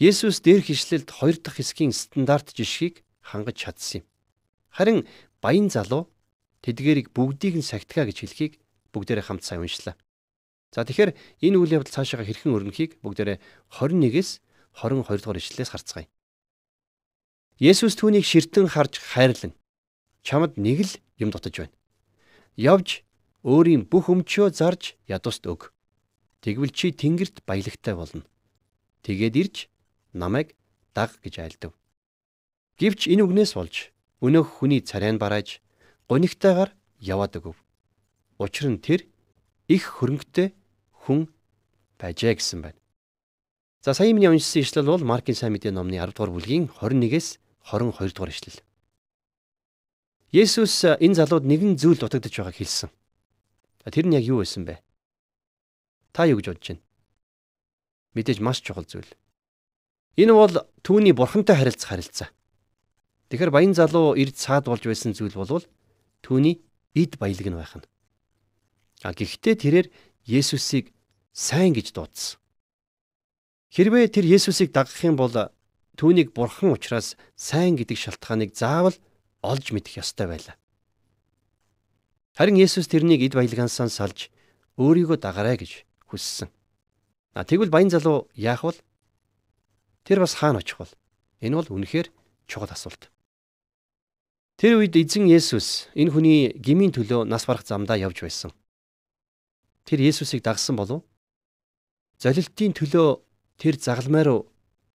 [0.00, 4.04] Есүс дээрх ишлэлд хоёр дахь хэсгийн стандарт жишгийг хангаж чадсан юм.
[4.74, 4.98] Харин
[5.38, 6.10] баян залуу
[6.64, 8.52] тэдгэрийг бүгдийг нь сахитгаа гэж хэлхийг
[8.90, 9.94] бүгдээрээ хамт сайн уншлаа.
[10.72, 11.12] За тэгэхээр
[11.44, 13.38] энэ үйл явдал цаашаа хэрхэн өрнөхийг бүгдээрээ
[13.76, 14.40] 21-ээс
[14.72, 16.08] 22 дугаар ишлэлээс харцгаая.
[17.60, 19.52] Есүс түүнийг ширтэн харж хайрлан
[20.24, 21.76] чамд нэг л юм дутаж байна.
[22.56, 23.04] Явж
[23.44, 25.76] өөрийн бүх өмчөө зарж ядуст өг.
[26.40, 28.24] Тэгвэл чи тэнгэрт баялагтай болно.
[29.04, 29.56] Тэгээд ирж
[30.16, 30.56] намайг
[30.96, 31.76] даг гэж айлдав.
[32.80, 33.92] Гэвч энэ үгнээс болж
[34.24, 35.60] өнөөх хүний царайн барааж
[36.08, 37.56] гонигтайгаар яваад өгөв.
[38.40, 39.04] Учир нь тэр
[39.68, 40.54] их хөрөнгөтэй
[41.02, 41.26] хүн
[41.98, 42.78] байжээ гэсэн байна.
[43.82, 48.14] За сая миний уншсан ишлэл бол Маркийн сайн мэдээ номны 10 дугаар бүлгийн 21-ээс 22
[48.14, 48.62] дугаар ишлэл.
[50.30, 52.90] Есүс энэ залууд нэгэн зүйл дутагдж байгааг хэлсэн.
[53.90, 54.78] Тэр нь яг юу байсан бэ?
[56.14, 56.82] Та юу гэж бодож байна?
[58.14, 59.10] Мэдээж маш чухал зүйл.
[60.14, 60.54] Энэ бол
[60.86, 62.28] түүний бурхантай харилцах харилцаа.
[63.32, 65.64] Тэгэхээр баян залуу ирд цаад болж байсан зүйл бол
[66.22, 66.62] түүний
[66.94, 67.88] эд баялаг нь байх нь.
[69.02, 69.86] А гэхдээ тэрээр
[70.26, 70.94] Есүсийг
[71.32, 72.38] сайн гэж дуудсан.
[73.72, 75.32] Хэрвээ тэр Есүсийг дагах юм бол
[75.96, 78.96] түүнийг бурхан учраас сайн гэдэг шалтгааныг заавал
[79.42, 80.56] олж мэдэх ёстой байлаа.
[82.36, 84.30] Харин Есүс тэрнийг эд баялагаансаа салж
[84.78, 86.48] өөрийгөө дагараа гэж хүссэн.
[87.34, 88.80] А тэгвэл баян залуу яах вэ?
[90.04, 90.88] Тэр бас хаана очих вэ?
[91.40, 92.08] Энэ бол үнэхээр
[92.46, 93.10] чухал асуулт.
[94.56, 98.52] Тэр үед эзэн Есүс энэ хүний гмийн төлөө нас барах замдаа явж байсан.
[99.84, 101.02] Тэр Есүсийг дагсан болов?
[102.22, 103.18] Золилтын төлөө
[103.58, 104.46] тэр загалмай руу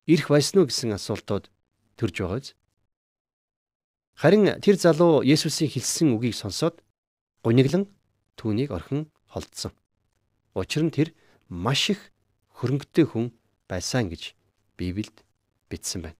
[0.08, 1.52] ирэх байсан уу гэсэн асуултууд
[2.00, 2.56] төрж байгаа биз?
[4.16, 6.80] Харин тэр залуу Есүсийн хэлсэн үгийг сонсоод
[7.44, 7.86] гуниглан
[8.40, 9.76] түүнийг орхин холдсон.
[10.56, 11.14] Учир нь тэр
[11.52, 12.00] маш их
[12.58, 13.36] хөрөнгөтэй хүн
[13.68, 14.34] байсан гэж
[14.80, 15.22] Библиэд
[15.70, 16.18] бичсэн байна.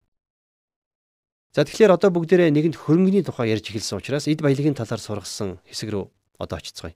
[1.56, 5.90] За тэгэхээр одоо бүгдээрээ нэгэнд хөрөнгөний тухай ярьж эхэлсэн учраас эд баялагын талаар сургасан хэсэг
[5.90, 6.04] рүү
[6.38, 6.94] одоо очицгаая.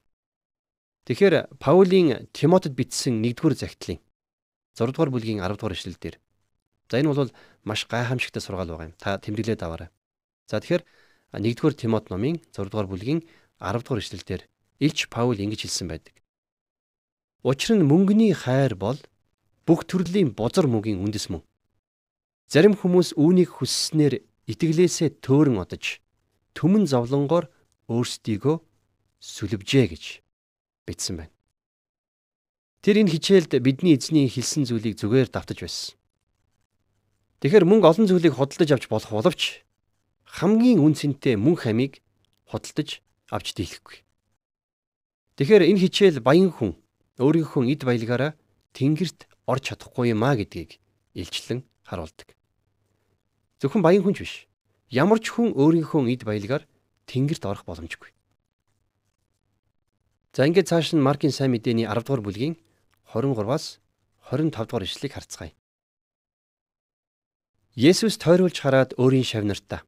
[1.03, 3.99] Тэгэхээр Паулийн Тимотед бичсэн 1-р захидлын
[4.79, 6.23] 6 дугаар бүлгийн 10 дугаар ишлэл дээр.
[6.87, 7.35] За энэ бол
[7.67, 8.95] маш гайхамшигтай сургаал байгаа юм.
[9.03, 9.91] Та тэмдэглээд аваарай.
[10.47, 10.87] За тэгэхээр
[11.35, 13.27] 1-р Тимот номын 6 дугаар бүлгийн
[13.59, 14.43] 10 дугаар ишлэл дээр
[14.79, 16.15] Илч Паул ингэж хэлсэн байдаг.
[17.43, 19.03] Учир нь мөнгөний хайр бол
[19.67, 21.43] бүх төрлийн бозор мөгийн үндэс мөн.
[22.47, 25.99] Зарим хүмүүс үүнийг хүсснээр итгэлээсээ төөрөн одож
[26.55, 27.51] төмөн зовлонгоор
[27.91, 28.57] өөрсдийгөө
[29.19, 30.05] сүлвжээ гэж
[30.87, 31.35] бичсэн байна.
[32.83, 35.95] Тэр энэ хичээлд бидний эзний хэлсэн зүйлийг зүгээр давтаж байсан.
[37.43, 39.63] Тэгэхээр мөнгө олон зүйлийг худалдаж авч болох боловч
[40.27, 42.03] хамгийн үн цэнтэй мөнх хамийг
[42.51, 44.03] худалдаж авч дийлэхгүй.
[45.39, 46.79] Тэгэхээр энэ хичээл баян хүн
[47.23, 48.33] өөрийнхөө эд баялагаараа
[48.75, 50.79] тэнгэрт орж чадахгүй юмаа гэдгийг
[51.15, 52.35] илчлэн харуулдаг.
[53.61, 54.35] Зөвхөн баян хүн ч биш.
[54.91, 56.65] Ямар ч хүн өөрийнхөө эд баялагаар
[57.07, 58.11] тэнгэрт орох боломжгүй.
[60.33, 62.57] За ингээд цааш нь Маркийн сайн мэдээний 10 дугаар бүлгийн
[63.13, 63.85] 23-аас
[64.33, 65.53] 25 дугаар ишлэгийг харцгаая.
[67.77, 69.85] Есүс тойруулж хараад өөрийн шавнартаа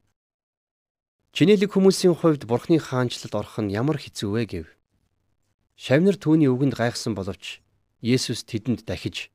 [1.33, 4.67] Чинэлэг хүмүүсийн хувьд Бурхны хаанчлалд орох нь ямар хэцүү вэ гэв.
[5.81, 7.65] Шавнар түүний үгэнд гайхсан боловч
[8.05, 9.33] Есүс тэдэнд дахиж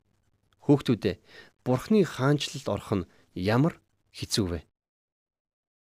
[0.62, 1.18] "Хөөхтүүдээ
[1.66, 3.82] Бурхны хаанчлалд орох нь ямар
[4.14, 4.60] хэцүү вэ.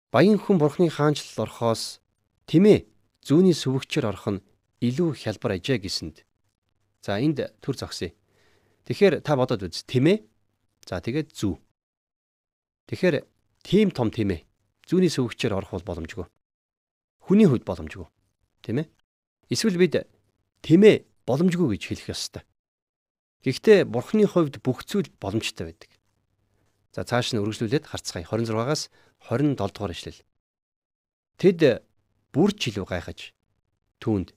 [0.09, 2.01] Баян хүн бурхны хаанчлалд орохоос
[2.49, 2.89] тэмээ
[3.23, 4.43] зүүнний сүвгчээр орох нь
[4.81, 6.25] илүү хялбар ажээ гэсэнд.
[7.05, 8.11] За энд төр зогсъё.
[8.89, 10.25] Тэгэхээр та бодоод үз тэмээ.
[10.89, 11.55] За тэгээд зүү.
[12.89, 13.15] Тэгэхээр
[13.61, 14.41] тийм том тэмээ
[14.91, 16.27] зүүнний сүвгчээр орох бол боломжгүй.
[17.23, 18.07] Хүний хувьд боломжгүй.
[18.65, 18.87] Тийм ээ?
[19.47, 20.03] Эсвэл бид
[20.65, 22.43] тэмээ боломжгүй гэж хэлэх ёстой.
[23.47, 25.89] Гэхдээ бурхны хувьд бүх зүйл боломжтой байдаг.
[26.91, 28.91] За цааш нь үргэлжлүүлээд харцгаая 26-аас
[29.31, 30.19] 27 дугаар ишлэл.
[31.39, 31.87] Тэд
[32.35, 33.31] бүр ч илүү гайхаж
[34.03, 34.35] түүнд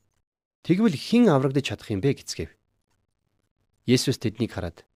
[0.65, 2.51] тэгвэл хэн аврагдаж чадах юм бэ гэцгээв.
[3.85, 4.89] Есүс тэднийг хараад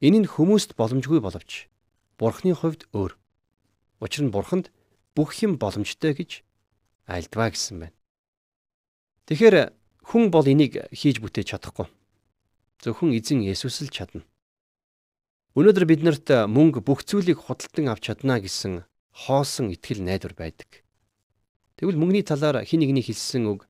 [0.00, 1.68] энэ нь хүмүүст боломжгүй боловч
[2.16, 3.16] Бурхны хувьд өөр.
[4.00, 4.72] Учир нь Бурханд
[5.12, 6.44] бүх юм боломжтой гэж
[7.04, 7.96] альдваа гэсэн байна.
[9.28, 9.72] Тэгэхээр
[10.04, 11.88] хүн бол энийг хийж бүтээж чадахгүй.
[12.82, 14.24] Зөвхөн эзэн Есүс л чадна.
[15.54, 20.84] Өнөөдөр биднэрт мөнгө бүх зүйлийг худалдан авч чадна гэсэн хоосон итгэл найдвар байдаг.
[21.76, 23.69] Тэгвэл мөнгөний талаар хин нэгний хэлсэн үг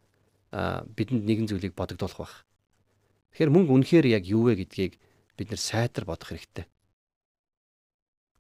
[0.51, 2.35] бидэнд нэгэн зүйлийг бодогдуулах байх.
[3.31, 4.99] Тэгэхээр мөнгө үнэхээр яг юу вэ гэдгийг
[5.39, 6.67] бид нар сайтар бодох хэрэгтэй.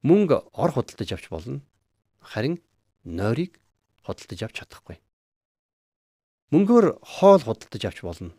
[0.02, 1.60] Мөнгө ор худалдаж авч болно.
[2.18, 2.58] Харин
[3.04, 3.60] нойрыг
[4.02, 4.98] худалдаж авч чадахгүй.
[6.50, 8.32] Мөнгөөр хоол худалдаж авч болно.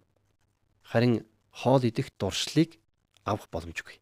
[0.84, 2.76] Харин хоол идэх дуршлыг
[3.24, 4.02] авах боломжгүй.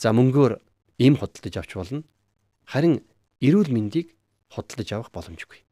[0.00, 0.58] За мөнгөөр
[0.98, 2.02] им худалдаж авч болно.
[2.64, 3.04] Харин
[3.44, 4.16] эрүүл мэндийг
[4.50, 5.65] худалдаж авах боломжгүй.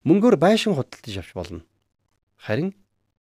[0.00, 1.60] Мөнгөөр байшин худалдаж авч болно.
[2.40, 2.72] Харин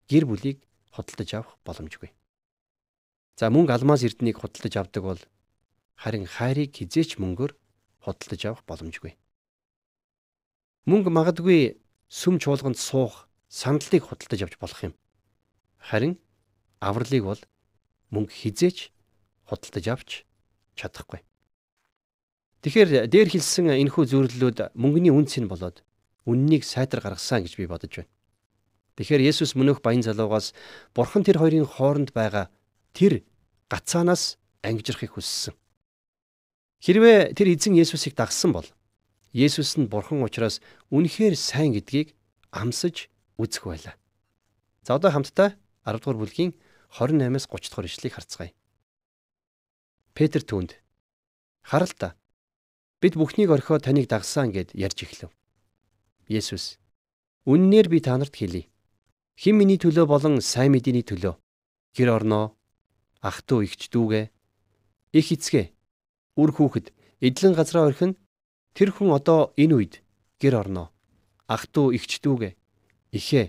[0.08, 0.64] гэр бүлийг
[0.96, 2.16] худалдаж авах боломжгүй.
[3.36, 5.22] За мөнгө алмаз эрднийг худалдаж авдаг бол
[6.00, 7.52] харин хайрыг хизээч мөнгөөр
[8.00, 9.20] худалдаж авах боломжгүй.
[10.88, 14.96] Мөнгө магадгүй сүм чуулганд суух сандлыг худалдаж авч болох юм.
[15.84, 16.16] Харин
[16.80, 17.42] авралыг бол
[18.16, 18.96] мөнгө хизээч
[19.52, 20.10] худалдаж авч
[20.80, 21.20] чадахгүй.
[22.64, 25.84] Тэгэхээр дээр хэлсэн энэхүү зөвлөлүүд мөнгөний үнц нь болоод
[26.26, 28.12] үннийг сайтар гаргасан гэж би бодож байна.
[29.00, 30.52] Тэгэхээр Есүс мөнөх баян залуугаас
[30.92, 32.52] Бурхан тэр хоёрын хооронд байгаа
[32.92, 33.24] тэр
[33.72, 35.56] гацаанаас ангижрахыг хүссэн.
[36.84, 38.68] Хэрвээ тэр эзэн Есүсийг дагсан бол
[39.32, 40.60] Есүс нь Бурхан учраас
[40.92, 42.12] үнэхээр сайн гэдгийг
[42.52, 43.08] амсаж
[43.40, 43.96] үзэх байлаа.
[44.84, 45.56] За одоо хамтдаа
[45.88, 46.52] 10 дугаар бүлгийн
[46.92, 48.52] 28-аас 30 дугаар ишлэгийг харцгаая.
[50.12, 50.76] Петр түүнд
[51.64, 52.20] харал та
[53.00, 55.32] бид бүхнийг орхиод таныг дагсан гэд ярьж эхлэв.
[56.29, 56.79] Есүс
[57.45, 58.69] үннээр би та нарт хэлье.
[59.37, 61.35] Хэн миний төлөө болон сайн мэдээний төлөө
[61.97, 62.57] гэр орноо
[63.21, 64.25] ах トゥ ихч дүүгээ
[65.19, 65.67] их эцгээ
[66.41, 68.17] үр хүүхэд эдлэн газраа орхин
[68.73, 69.95] тэр хүн одоо энэ үед
[70.41, 70.89] гэр орноо
[71.49, 72.53] ах トゥ ихч дүүгээ
[73.13, 73.47] ихээ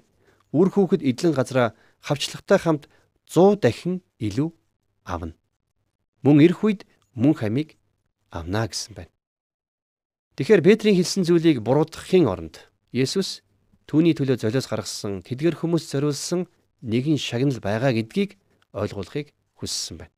[0.53, 2.83] үр хүүхэд эдлэн газраа хавчлагтай хамт
[3.27, 4.49] 100 дахин илүү
[5.03, 5.33] авна.
[6.21, 6.81] Мөн ирэх үед
[7.17, 7.77] мөн хамиг
[8.29, 9.13] авна гэсэн байна.
[10.35, 13.46] Тэгэхээр Петрийн хэлсэн зүйлийг буруутгахын оронд Есүс
[13.86, 16.50] түүний төлөө золиос гаргасан тэдгэр хүмүүс зориулсан
[16.82, 18.34] нэгэн шагнал байгаа гэдгийг
[18.74, 20.14] ойлгуулахыг хүссэн байна.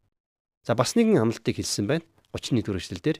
[0.64, 2.04] За бас нэгэн амлалтыг хэлсэн байна.
[2.32, 3.18] 31 дэх эшлэлдэр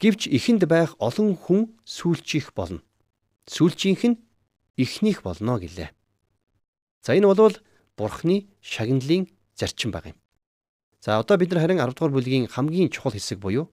[0.00, 2.80] гівч ихэнд байх олон хүн сүүлчих болно.
[3.44, 4.20] Сүүлчийнх нь
[4.80, 5.92] ихнийх болно гэлээ.
[7.04, 7.56] За энэ бол
[8.00, 10.16] бурхны шагналын зарчим баг юм.
[11.04, 13.68] За одоо бид нар харин 10 дугаар бүлгийн хамгийн чухал хэсэг буюу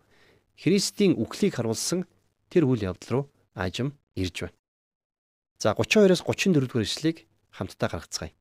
[0.59, 2.03] Христийн үхлийг харуулсан
[2.51, 3.23] тэр үйл явдал руу
[3.55, 4.56] аажим ирж байна.
[5.57, 8.33] За 32-оос 34 дугаар ишлэгийг хамтдаа гаргацгаая.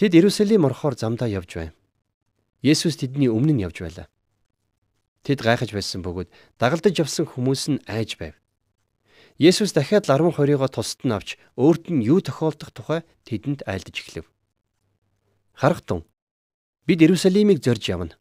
[0.00, 1.76] Тэд Иерусалим орохоор замдаа явж байна.
[2.64, 4.08] Есүс тэдний өмнө нь явж байлаа.
[5.28, 8.32] Тэд гайхаж байсан бөгөөд дагалдаж явсан хүмүүс нь айж байв.
[9.36, 14.26] Есүс дахиад ларван хоригоо тусад нь авч өөрт нь юу тохиолдох тухай тэдэнд айлдаж эхлэв.
[15.52, 16.08] Харахтун
[16.88, 18.16] бид Иерусалимыг зорж явна.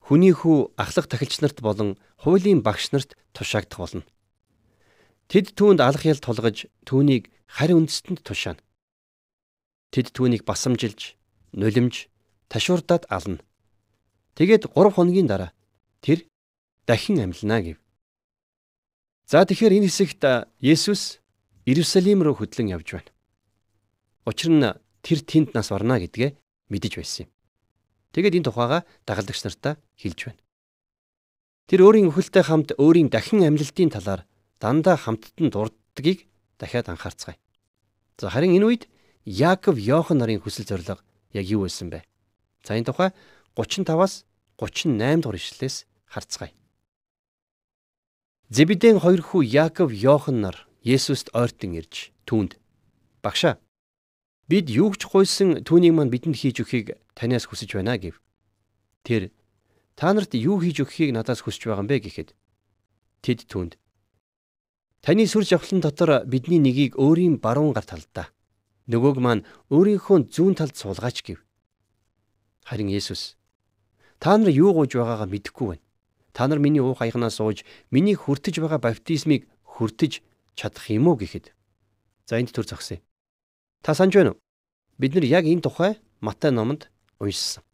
[0.00, 4.04] Хүний хүү ахлах тахилч нарт болон хуулийн багш нарт тушаагдах болно.
[5.30, 8.58] Тэд түүнд алах ял тулгаж түүнийг харь үндэстэнд тушаана.
[9.94, 11.14] Тэд түүнийг басамжилж,
[11.54, 12.10] нулимж,
[12.50, 13.38] ташуурдаад ална.
[14.34, 15.54] Тэгээд 3 хоногийн дараа
[16.02, 16.26] тэр
[16.82, 17.78] дахин амьлна гэв.
[19.30, 20.22] За тэгэхээр энэ хэсэгт
[20.58, 21.22] Есүс
[21.62, 23.14] Иерусалим руу хөдлөн явж байна.
[24.26, 24.66] Учир нь
[25.06, 26.34] тэр тэнд нас орно гэдгээ
[26.74, 27.30] мэдэж байсан юм.
[28.10, 30.42] Тэгээд энэ тухайга дагалдагч нартаа хэлж байна.
[31.70, 34.26] Тэр өөрийн өхөлтэй хамт өөрийн дахин амьлалтын талаар
[34.60, 36.28] дандаа хамтд нь дурддгийг
[36.60, 37.40] дахиад анхаарцгаая.
[38.20, 38.82] За харин энэ үед
[39.24, 41.00] Яаков Йохан нарын хүсэл зорилго
[41.32, 42.04] яг юу байсан бэ?
[42.64, 43.10] За энэ тухай
[43.56, 44.28] 35-аас
[44.60, 46.52] 38 дугаар ишлэлээс харцгаая.
[48.52, 52.56] Зебедийн хоёр хүү Яаков Йохан нар Есүст ойртон ирж түүнд
[53.24, 53.60] "Багшаа,
[54.48, 58.16] бид юу ч гуйсан түүнийг мань бидэнд хийж өгөхийг танаас хүсэж байна" гэв.
[59.04, 59.32] Тэр
[59.96, 62.32] "Та нарт юу хийж өгөхийг надаас хүсэж байгаа юм бэ?" гэхэд
[63.20, 63.76] тэд түүнд
[65.00, 68.28] Таны сүр жавхлан дотор бидний нэгийг өөрийн баруун гар талдаа
[68.84, 71.40] нөгөөг маань өөрийнхөө зүүн талд суулгаач гэв.
[72.68, 73.40] Харин Есүс
[74.20, 75.84] та нар юу гуйж байгаагаа мэдэхгүй байна.
[76.36, 80.20] Та нар миний уух аягнаас сууж миний хүртэж байгаа баптизмыг хүртэж
[80.52, 81.56] чадах юм уу гэхэд.
[82.28, 83.00] За энд төр зогсъё.
[83.80, 84.40] Та санаж байна уу?
[85.00, 87.64] Бид нар яг энэ тухай Матай номонд уншсан.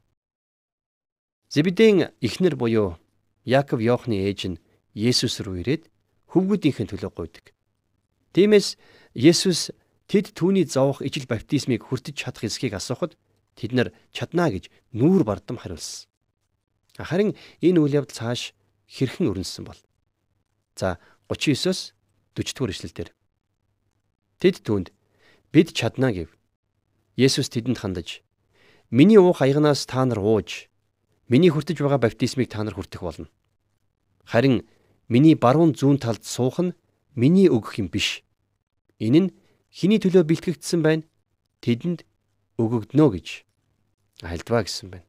[1.51, 2.95] Зебедийн эхнэр буюу
[3.43, 4.63] Яаков Йоохны ээж нь
[4.95, 5.91] Есүс рүү ирээд
[6.37, 7.57] хөвгүүдийнхээ төлөө гуйдаг.
[8.37, 8.77] Тиймээс
[9.17, 9.73] Есүс
[10.05, 13.17] тэд түүний зовох ижил баптизмыг хүртэж чадах эсхийг асуухад
[13.57, 16.05] тэд нар чаднаа гэж нүүр бардам хариулсан.
[17.01, 17.33] Харин
[17.65, 18.53] энэ үйл явдал цааш
[18.93, 19.81] хэрхэн өрнөсөн бол.
[20.77, 21.01] За
[21.33, 21.97] 39-оос
[22.37, 23.09] 40 дугаар ишлэлдэр.
[24.45, 24.93] Тэд түүнд
[25.57, 26.29] бид чаднаа гэв.
[27.17, 28.21] Есүс тэдэнд хандаж
[28.91, 30.71] Миний уух аягнаас та нар ууж
[31.27, 33.27] миний хүртэж байгаа баптизмыг та нар хүртэх болно.
[34.23, 34.63] Харин
[35.09, 36.75] Миний баруун зүүн талд суух нь
[37.15, 38.27] миний өгөх юм биш.
[38.99, 39.29] Энэ нь
[39.71, 41.07] хиний төлөө бэлтгэгдсэн байна.
[41.63, 42.03] Тэдэнд
[42.59, 43.47] өгөгднө гэж
[44.27, 45.07] альдваа гэсэн байна.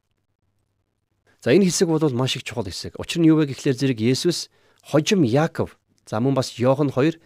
[1.42, 3.00] За энэ хэсэг бол маш их чухал хэсэг.
[3.02, 4.54] Учир нь юу вэ гэхлээр зэрэг Есүс
[4.86, 7.18] хожим Яаков за мөн бас Йохан хоёр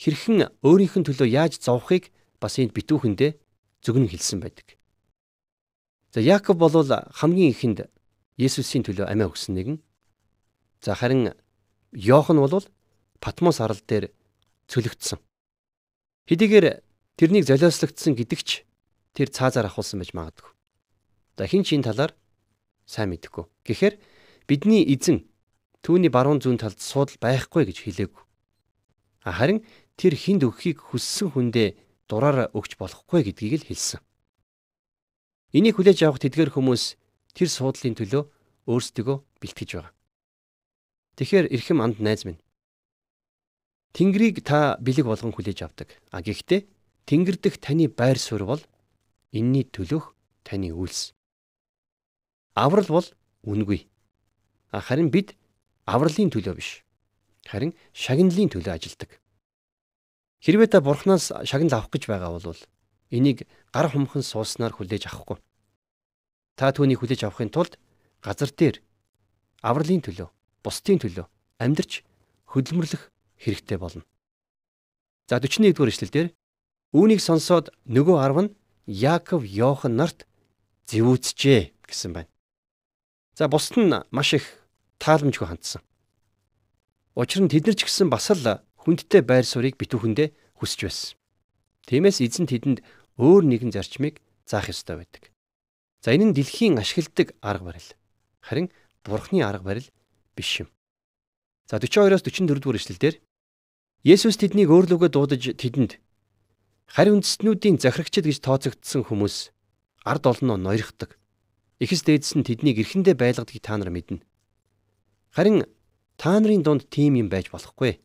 [0.00, 2.08] хэрхэн өөрийнх нь төлөө яаж зовхыг
[2.40, 3.36] бас энд битүүхэндээ
[3.84, 4.80] зөвгөн хэлсэн байдаг.
[6.14, 7.90] За Яаков бол хамгийн ихэнд
[8.38, 9.78] Есүсийн төлөө амиа өгсөн нэгэн.
[10.82, 11.34] За харин
[11.94, 12.66] Йохан бол
[13.22, 14.10] Патмос арал дээр
[14.68, 15.22] цөлөгдсөн.
[16.26, 16.82] Хэдийгээр
[17.16, 18.66] тэрнийг золиослогдсон гэдэгч
[19.14, 20.50] тэр цаазаар ахуулсан байж магадгүй.
[21.38, 22.12] За хин чин талаар
[22.84, 23.46] сайн мэдэхгүй.
[23.64, 23.94] Гэхдээ
[24.50, 25.24] бидний эзэн
[25.86, 28.22] түүний баруун зүүн талд суудал байхгүй гэж хэлээгүй.
[29.24, 29.64] Харин
[29.96, 31.78] тэр хинд өгөхийг хүссэн хүндээ
[32.10, 34.02] дураараа өгч болохгүй гэдгийг л хэлсэн.
[35.54, 36.98] Энийг хүлээж авах тэдгэр хүмүүс
[37.32, 38.22] тэр суудлын төлөө
[38.66, 39.94] өөрсдөө бэлтгэж байгаа.
[41.16, 42.42] Тэгэхээр эрхэм анд найз минь.
[43.94, 45.88] Тэнгэрийг та бэлэг болгон хүлээж авдаг.
[46.10, 46.66] А гэхдээ
[47.06, 48.62] Тэнгэр дэх таны байр суурь бол
[49.30, 51.14] энэний төлөөх таны үйлс.
[52.58, 53.06] Аврал бол
[53.46, 53.86] үнгүй.
[54.74, 55.38] Харин бид
[55.86, 56.82] авралын төлөө биш.
[57.46, 59.20] Харин шагналын төлөө ажилдаг.
[60.42, 62.60] Хэрвээ та бурхнаас шагнал авах гэж байгаа бол
[63.14, 65.38] энийг гар хумхан сууснаар хүлээж авахгүй.
[66.58, 67.78] Та түүнийг хүлээж авахын тулд
[68.24, 68.82] газар дээр
[69.62, 70.28] авралын төлөө,
[70.64, 71.28] бусдын төлөө
[71.60, 72.00] амьдрч
[72.48, 73.12] хөдөлмөрлөх
[73.44, 74.02] хэрэгтэй болно.
[75.28, 76.28] За 41-р эшлэлдэр
[76.94, 78.54] Үүнийг сонсоод нөгөө арв нь
[78.86, 80.30] Яаков Йохан нарт
[80.86, 82.30] зэвүүцжээ гэсэн байна.
[83.34, 84.46] За бусд нь маш их
[85.02, 85.82] тааламжгүй хандсан.
[87.18, 91.18] Учир нь тэд нар ч гэсэн бас л хүндтэй байр суурийг битүүхэндээ хүсэж байсан.
[91.90, 92.78] Тиймээс эзэн тэдэнд
[93.18, 95.34] өөр нэгэн зарчмыг заах ёстой байдаг.
[95.98, 97.90] За энэ нь дэлхийн ашигладаг арга барил.
[98.38, 98.70] Харин
[99.02, 99.90] бурхны арга барил
[100.36, 100.68] биш юм.
[101.70, 103.14] За 42-оос 44 дугаар эшлэлдэр
[104.04, 105.96] Есүс тэднийг өөрлөгөө дуудаж тэдэнд
[106.84, 109.50] Харь үндэстнүүдийн захирагчид гэж тооцогдсон хүмүүс
[110.04, 111.16] ард олноо ноёрхдаг.
[111.80, 114.20] Ихэс дээдс нь тэднийг эрхэндээ байлгадгийг та нар мэднэ.
[115.32, 115.64] Харин
[116.20, 117.98] та нарын дунд тийм юм байж болохгүй.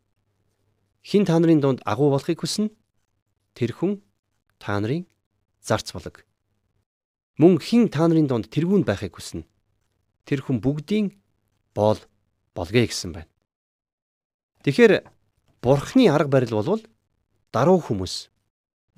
[1.04, 2.72] Хин та нарын дунд агуу болохыг хүснэ?
[3.54, 4.02] Тэр хүн
[4.58, 5.06] та нарын
[5.60, 6.24] зарц болог.
[7.38, 9.44] Мөн хин та нарын дунд тэргүүн байхыг хүснэ?
[10.26, 11.20] Тэр хүн бүгдийн
[11.76, 12.00] боол
[12.60, 13.32] болгоё гэсэн байна.
[14.67, 15.08] Тэгэхээр
[15.63, 16.84] бурхны арга барил бол
[17.56, 18.28] даруй хүмүүс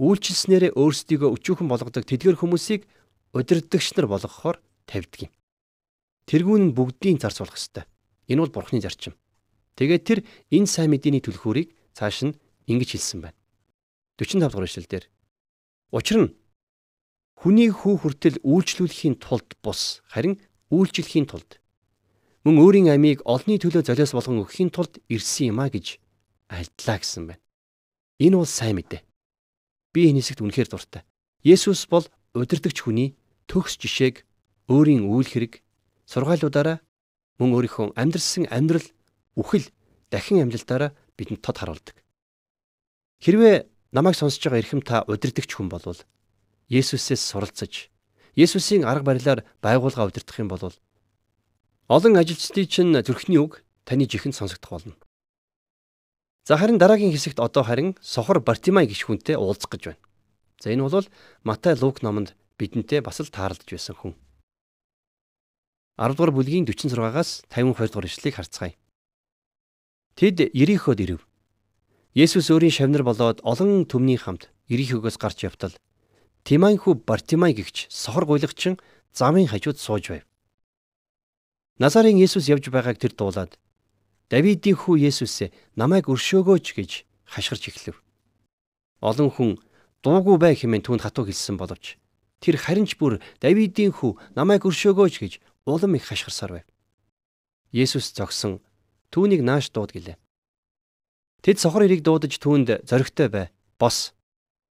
[0.02, 2.90] үйлчилснээрээ өөрсдийгөө өчүүхэн болгодог тэдгэр хүмүүсийг
[3.38, 4.58] удирддагч нар болгохоор
[4.90, 5.32] тавьдаг юм.
[6.26, 7.86] Тэргүүн нь бүгдийн зарц болох ёстой.
[8.26, 9.14] Энэ бол бурхны зарчим.
[9.78, 10.20] Тэгээд тэр
[10.50, 13.38] энэ сайн мэдээний түлхүүрийг цааш нь ингэж хэлсэн байна.
[14.18, 15.06] 45 дугаар эшлэлдэр
[15.94, 16.34] Учир нь
[17.38, 20.42] хүний хүү хүртэл үйлчлүүлэхийн тулд бус харин
[20.74, 21.61] үйлчлэхийн тулд
[22.46, 26.02] мөн өөрийн амийг олонний төлөө золиос болгон өгөхийн тулд ирсэн юм а гэж
[26.50, 27.44] альдлаа гэсэн байна.
[28.18, 29.02] Энэ бол сайн мэдээ.
[29.94, 31.06] Би энэ хэсэгт үнэхээр дуртай.
[31.46, 33.14] Есүс бол удирдахч хүний
[33.46, 34.26] төгс жишээг
[34.70, 35.62] өөрийн үйл хэрэг
[36.10, 36.82] сургаалуудаараа
[37.38, 38.88] мөн өөрийнхөө амьдрсан амьдрал
[39.38, 39.70] үхэл
[40.10, 41.98] дахин амьлалтаараа бидэнд тод харуулдаг.
[43.22, 46.00] Хэрвээ намайг сонсож байгаа эрхэм та удирдахч хүн болвол
[46.72, 47.92] Есүсээс суралцаж
[48.34, 50.72] Есүсийн арга барилаар байгуулга удирдах юм бол
[51.92, 54.96] олон ажилчдын чинь зүрхний үг таны жихэнд сонсогдох болно.
[56.48, 60.04] За харин дараагийн хэсэгт одоо харин сохор Бартимай гих хүнтэй уулзах гэж байна.
[60.64, 61.08] За энэ бол
[61.44, 64.16] Матай Лук номонд бидэнтэй бас л таарлаж байсан хүн.
[66.00, 68.74] 10 дугаар бүлгийн 46-аас 52 дугаар ишлэгийг харцгаая.
[70.16, 71.28] Тэд Ериход ирэв.
[72.16, 75.76] Есүс өөрийн шавнар болоод олон төмний хамт Ерихогоос гарч явтал
[76.48, 78.80] Тимайн хүү Бартимай гихч сохор гуйлагчин
[79.12, 80.24] замын хажууд сууж байв.
[81.80, 83.56] Назарын Есүс явж байгааг тэр дуулаад
[84.32, 86.92] Давидын хүү Есүсээ намайг өршөөгөөч гэж
[87.28, 88.00] хашгирч эхлэв.
[89.04, 89.52] Олон хүн
[90.04, 92.00] дуугүй бай хэмээн түүнд хатуу хэлсэн боловч
[92.40, 95.34] тэр харин ч бүр Давидын хүү намайг өршөөгөөч гэж
[95.68, 96.68] улам их хашгирсаар байв.
[97.76, 98.64] Есүс зогсон
[99.12, 100.16] түүнийг нааш дууд гэлээ.
[101.44, 103.48] Тэд сохор ирийг дуудаж түүнд зоригтой бай.
[103.76, 104.14] Бос.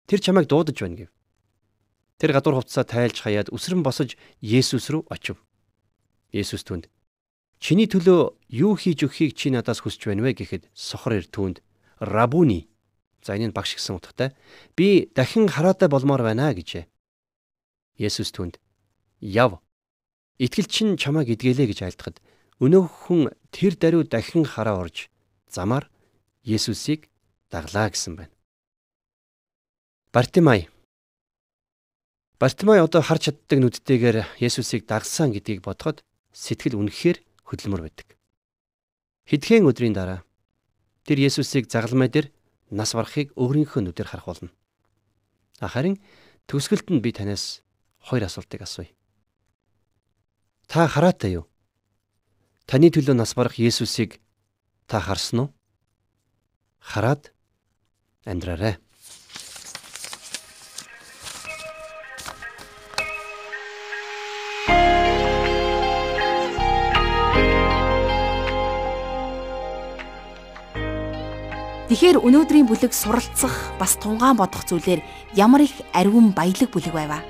[0.07, 1.11] Тэр чамайг дуудаж байна гэв.
[2.19, 5.41] Тэр гадуур хувцасаа тайлж хаяад үсрэн босож Есүс рүү очив.
[6.33, 6.89] Есүс түүнд
[7.59, 11.59] Чиний төлөө юу хийж өгөхийг чи надаас хүсэж байна вэ гэхэд сохор ир түүнд
[11.99, 12.71] Рабуни
[13.27, 14.31] за энэ нь багш гэсэн утгатай
[14.79, 16.87] би дахин хараатай болмоор байна гэжээ.
[17.99, 18.63] Есүс түүнд
[19.19, 19.59] яв
[20.39, 22.23] итгэл чин чамайг идгэлээ гэж айлтгад
[22.63, 25.11] өнөөх хүн тэр даруй дахин хараа орж
[25.51, 25.91] замаар
[26.47, 27.11] Есүсийг
[27.51, 28.35] даглаа гэсэн байна.
[30.15, 30.71] Бартимай
[32.39, 38.17] Бартимай одоо харж чаддаг нүдтэйгээр Есүсийг дагсан гэдгийг бодоход сэтгэл үнэхээр хөдөлмөр байдаг.
[39.29, 40.25] Хэдхэн өдрийн дараа
[41.05, 42.33] тэр Есүсийг загалмай дээр
[42.71, 44.51] нас барахыг өөрийнхөө нүдээр харах болно.
[45.61, 46.01] Харин
[46.49, 47.65] төгсгөлд нь би танаас
[48.01, 48.93] хоёр асуултыг асууя.
[50.69, 51.49] Та хараатай юу?
[52.69, 54.21] Таны төлөө нас барах Есүсийг
[54.87, 55.49] та харсан уу?
[56.81, 57.33] Хараад
[58.25, 58.77] амьдраарай.
[71.89, 75.01] Тэгэхээр өнөөдрийн бүлэг суралцах бас тунгаан бодох зүйлээр
[75.33, 77.25] ямар их ариун баялаг бүлэг байваа.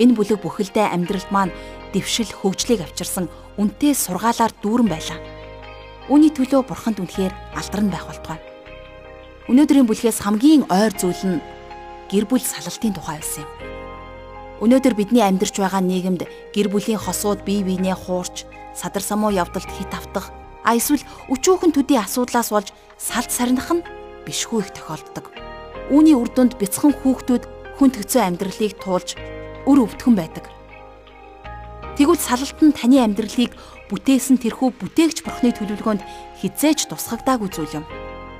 [0.00, 1.52] Энэ бүлэг бүхэлдээ амьдралд маань
[1.92, 3.28] дэвшил хөгжлийг авчирсан
[3.60, 5.20] үнтэй сургаалаар дүүрэн байлаа.
[6.08, 8.40] Үүний төлөө бурханд үнэхээр алдарн байх болтугай.
[9.52, 11.44] Өнөөдрийн бүлгээс хамгийн ойр зүйл нь
[12.08, 13.52] гэр бүл салалтын тухай байсан юм.
[14.64, 16.24] Өнөөдөр бидний амьдарч байгаа нийгэмд
[16.56, 20.32] гэр бүлийн хосууд бие биенээ хуурч, садар самуу явдалд хит автах
[20.64, 23.86] а эсвэл өчүүхэн төдий асуудлаас болж салд сарних нь
[24.26, 25.30] бишгүй их тохиолддог.
[25.90, 27.44] Үүний үр дүнд бяцхан хүүхдүүд
[27.76, 29.18] хүн төгцөө амьдралыг туулж
[29.68, 30.48] үр өвдгөн байдаг.
[31.98, 33.52] Тэгвэл салалт нь таны амьдралыг
[33.90, 36.02] бүтээсэн тэрхүү бүтээгч бурхны төлөвлөгөөнд
[36.40, 37.86] хизээж тусгагдаагүй зүйл юм.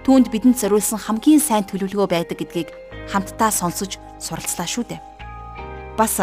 [0.02, 2.68] Түүнд бидэнд зориулсан хамгийн сайн төлөвлөгөө байдаг гэдгийг
[3.12, 5.00] хамтдаа сонсож суралцлаа шүү дээ.
[5.96, 6.18] Бас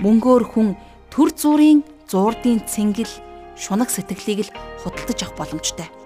[0.00, 0.74] мөнгөөр хүн
[1.12, 3.12] төр зүрийн зуурдын цэнгэл
[3.54, 6.01] шунаг сэтгэлийг л худалдаж авах боломжтой.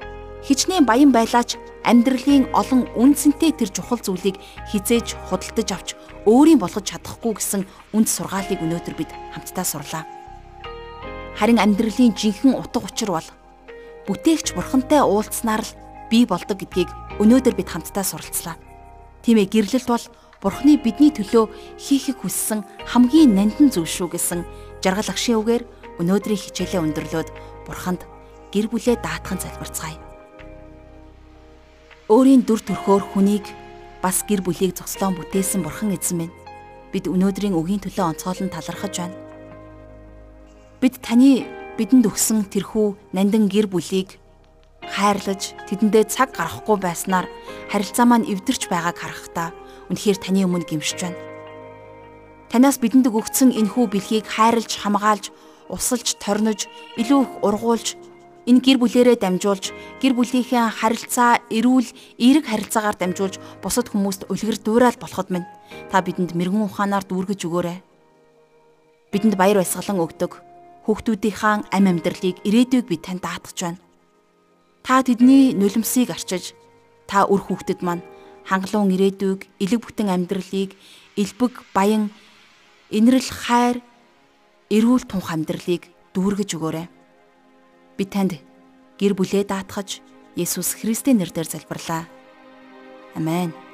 [0.47, 4.39] Хичнээн баян байлаач амьдралын олон үнцэнтэй тэр чухал зүйлийг
[4.71, 5.89] хизээж худалдаж авч
[6.23, 10.07] өөрийн болгож чадахгүй гэсэн үнд сургаалыг өнөөдөр бид хамтдаа сурлаа.
[11.35, 13.29] Харин амьдралын жинхэнэ утга учир бол
[14.07, 15.77] бүтээгч бурхантай уулзснаар л
[16.15, 18.55] бий болдог гэдгийг өнөөдөр бид хамтдаа суралцлаа.
[19.27, 20.05] Тийм ээ гэрлэлт бол
[20.39, 24.47] бурхны бидний төлөө хийхийг хүссэн хамгийн нандин зүйл шүү гэсэн
[24.79, 25.63] жаргал агшийн үгээр
[25.99, 27.29] өнөөдрийн хичээлээ өндөрлөөд
[27.67, 28.07] бурханд
[28.55, 30.06] гэр бүлээ даатхан залбирцгаая.
[32.07, 33.43] Өөрийн дүр төрхөөр хүнийг
[33.99, 36.35] бас гэр бүлийг зогслоон бүтээсэн бурхан эзэн минь
[36.95, 39.19] бид өнөөдрийн өгийн төлөө онцгойлон талархаж байна.
[40.79, 41.43] Бид таны
[41.75, 44.23] бидэнд өгсөн тэрхүү нандин гэр бүлийг
[44.87, 47.27] хайрлаж тэдэндээ цаг гаргахгүй байснаар
[47.75, 49.51] харилцаа маань эвдэрч байгааг харахтаа
[49.91, 51.19] үнэхээр таны өмнө гимшиж байна.
[52.55, 55.35] Танаас бидэнд өгөгдсөн энхүү бэлгийг хайрлж хамгаалж
[55.75, 56.71] усалж торнож
[57.03, 57.99] илүү их ургуулж
[58.47, 61.91] энэ гэр бүлэрээ дамжуулж гэр бүлийнхээ харилцаа эрүүл
[62.23, 65.47] эерэг харилцаагаар дамжуулж бусад хүмүүст үлгэр дуурайл болоход минь
[65.91, 67.79] та бидэнд мэрэгэн ухаанаар дүүргэж өгөөрэй.
[69.11, 70.33] Бидэнд баяр баясгалан өгдөг
[70.87, 73.83] хүүхдүүдийнхаа ам амьдралыг ирээдүйг бид тань даатгаж байна.
[74.87, 76.55] Та тэдний нулимсыг арчиж
[77.11, 78.07] та үр хүүхдэд маань
[78.47, 80.79] хангалуун ирээдүйг, элэг бүтэн амьдралыг,
[81.19, 82.15] элбэг, баян,
[82.95, 83.83] инрэл хайр
[84.71, 86.87] эрүүл тунх амьдралыг дүүргэж өгөөрэй.
[87.97, 88.37] Би танд
[89.01, 90.05] гэр бүлээ даатгаж
[90.37, 92.05] Есүс Христийн нэрээр залбирлаа.
[93.17, 93.66] Амен.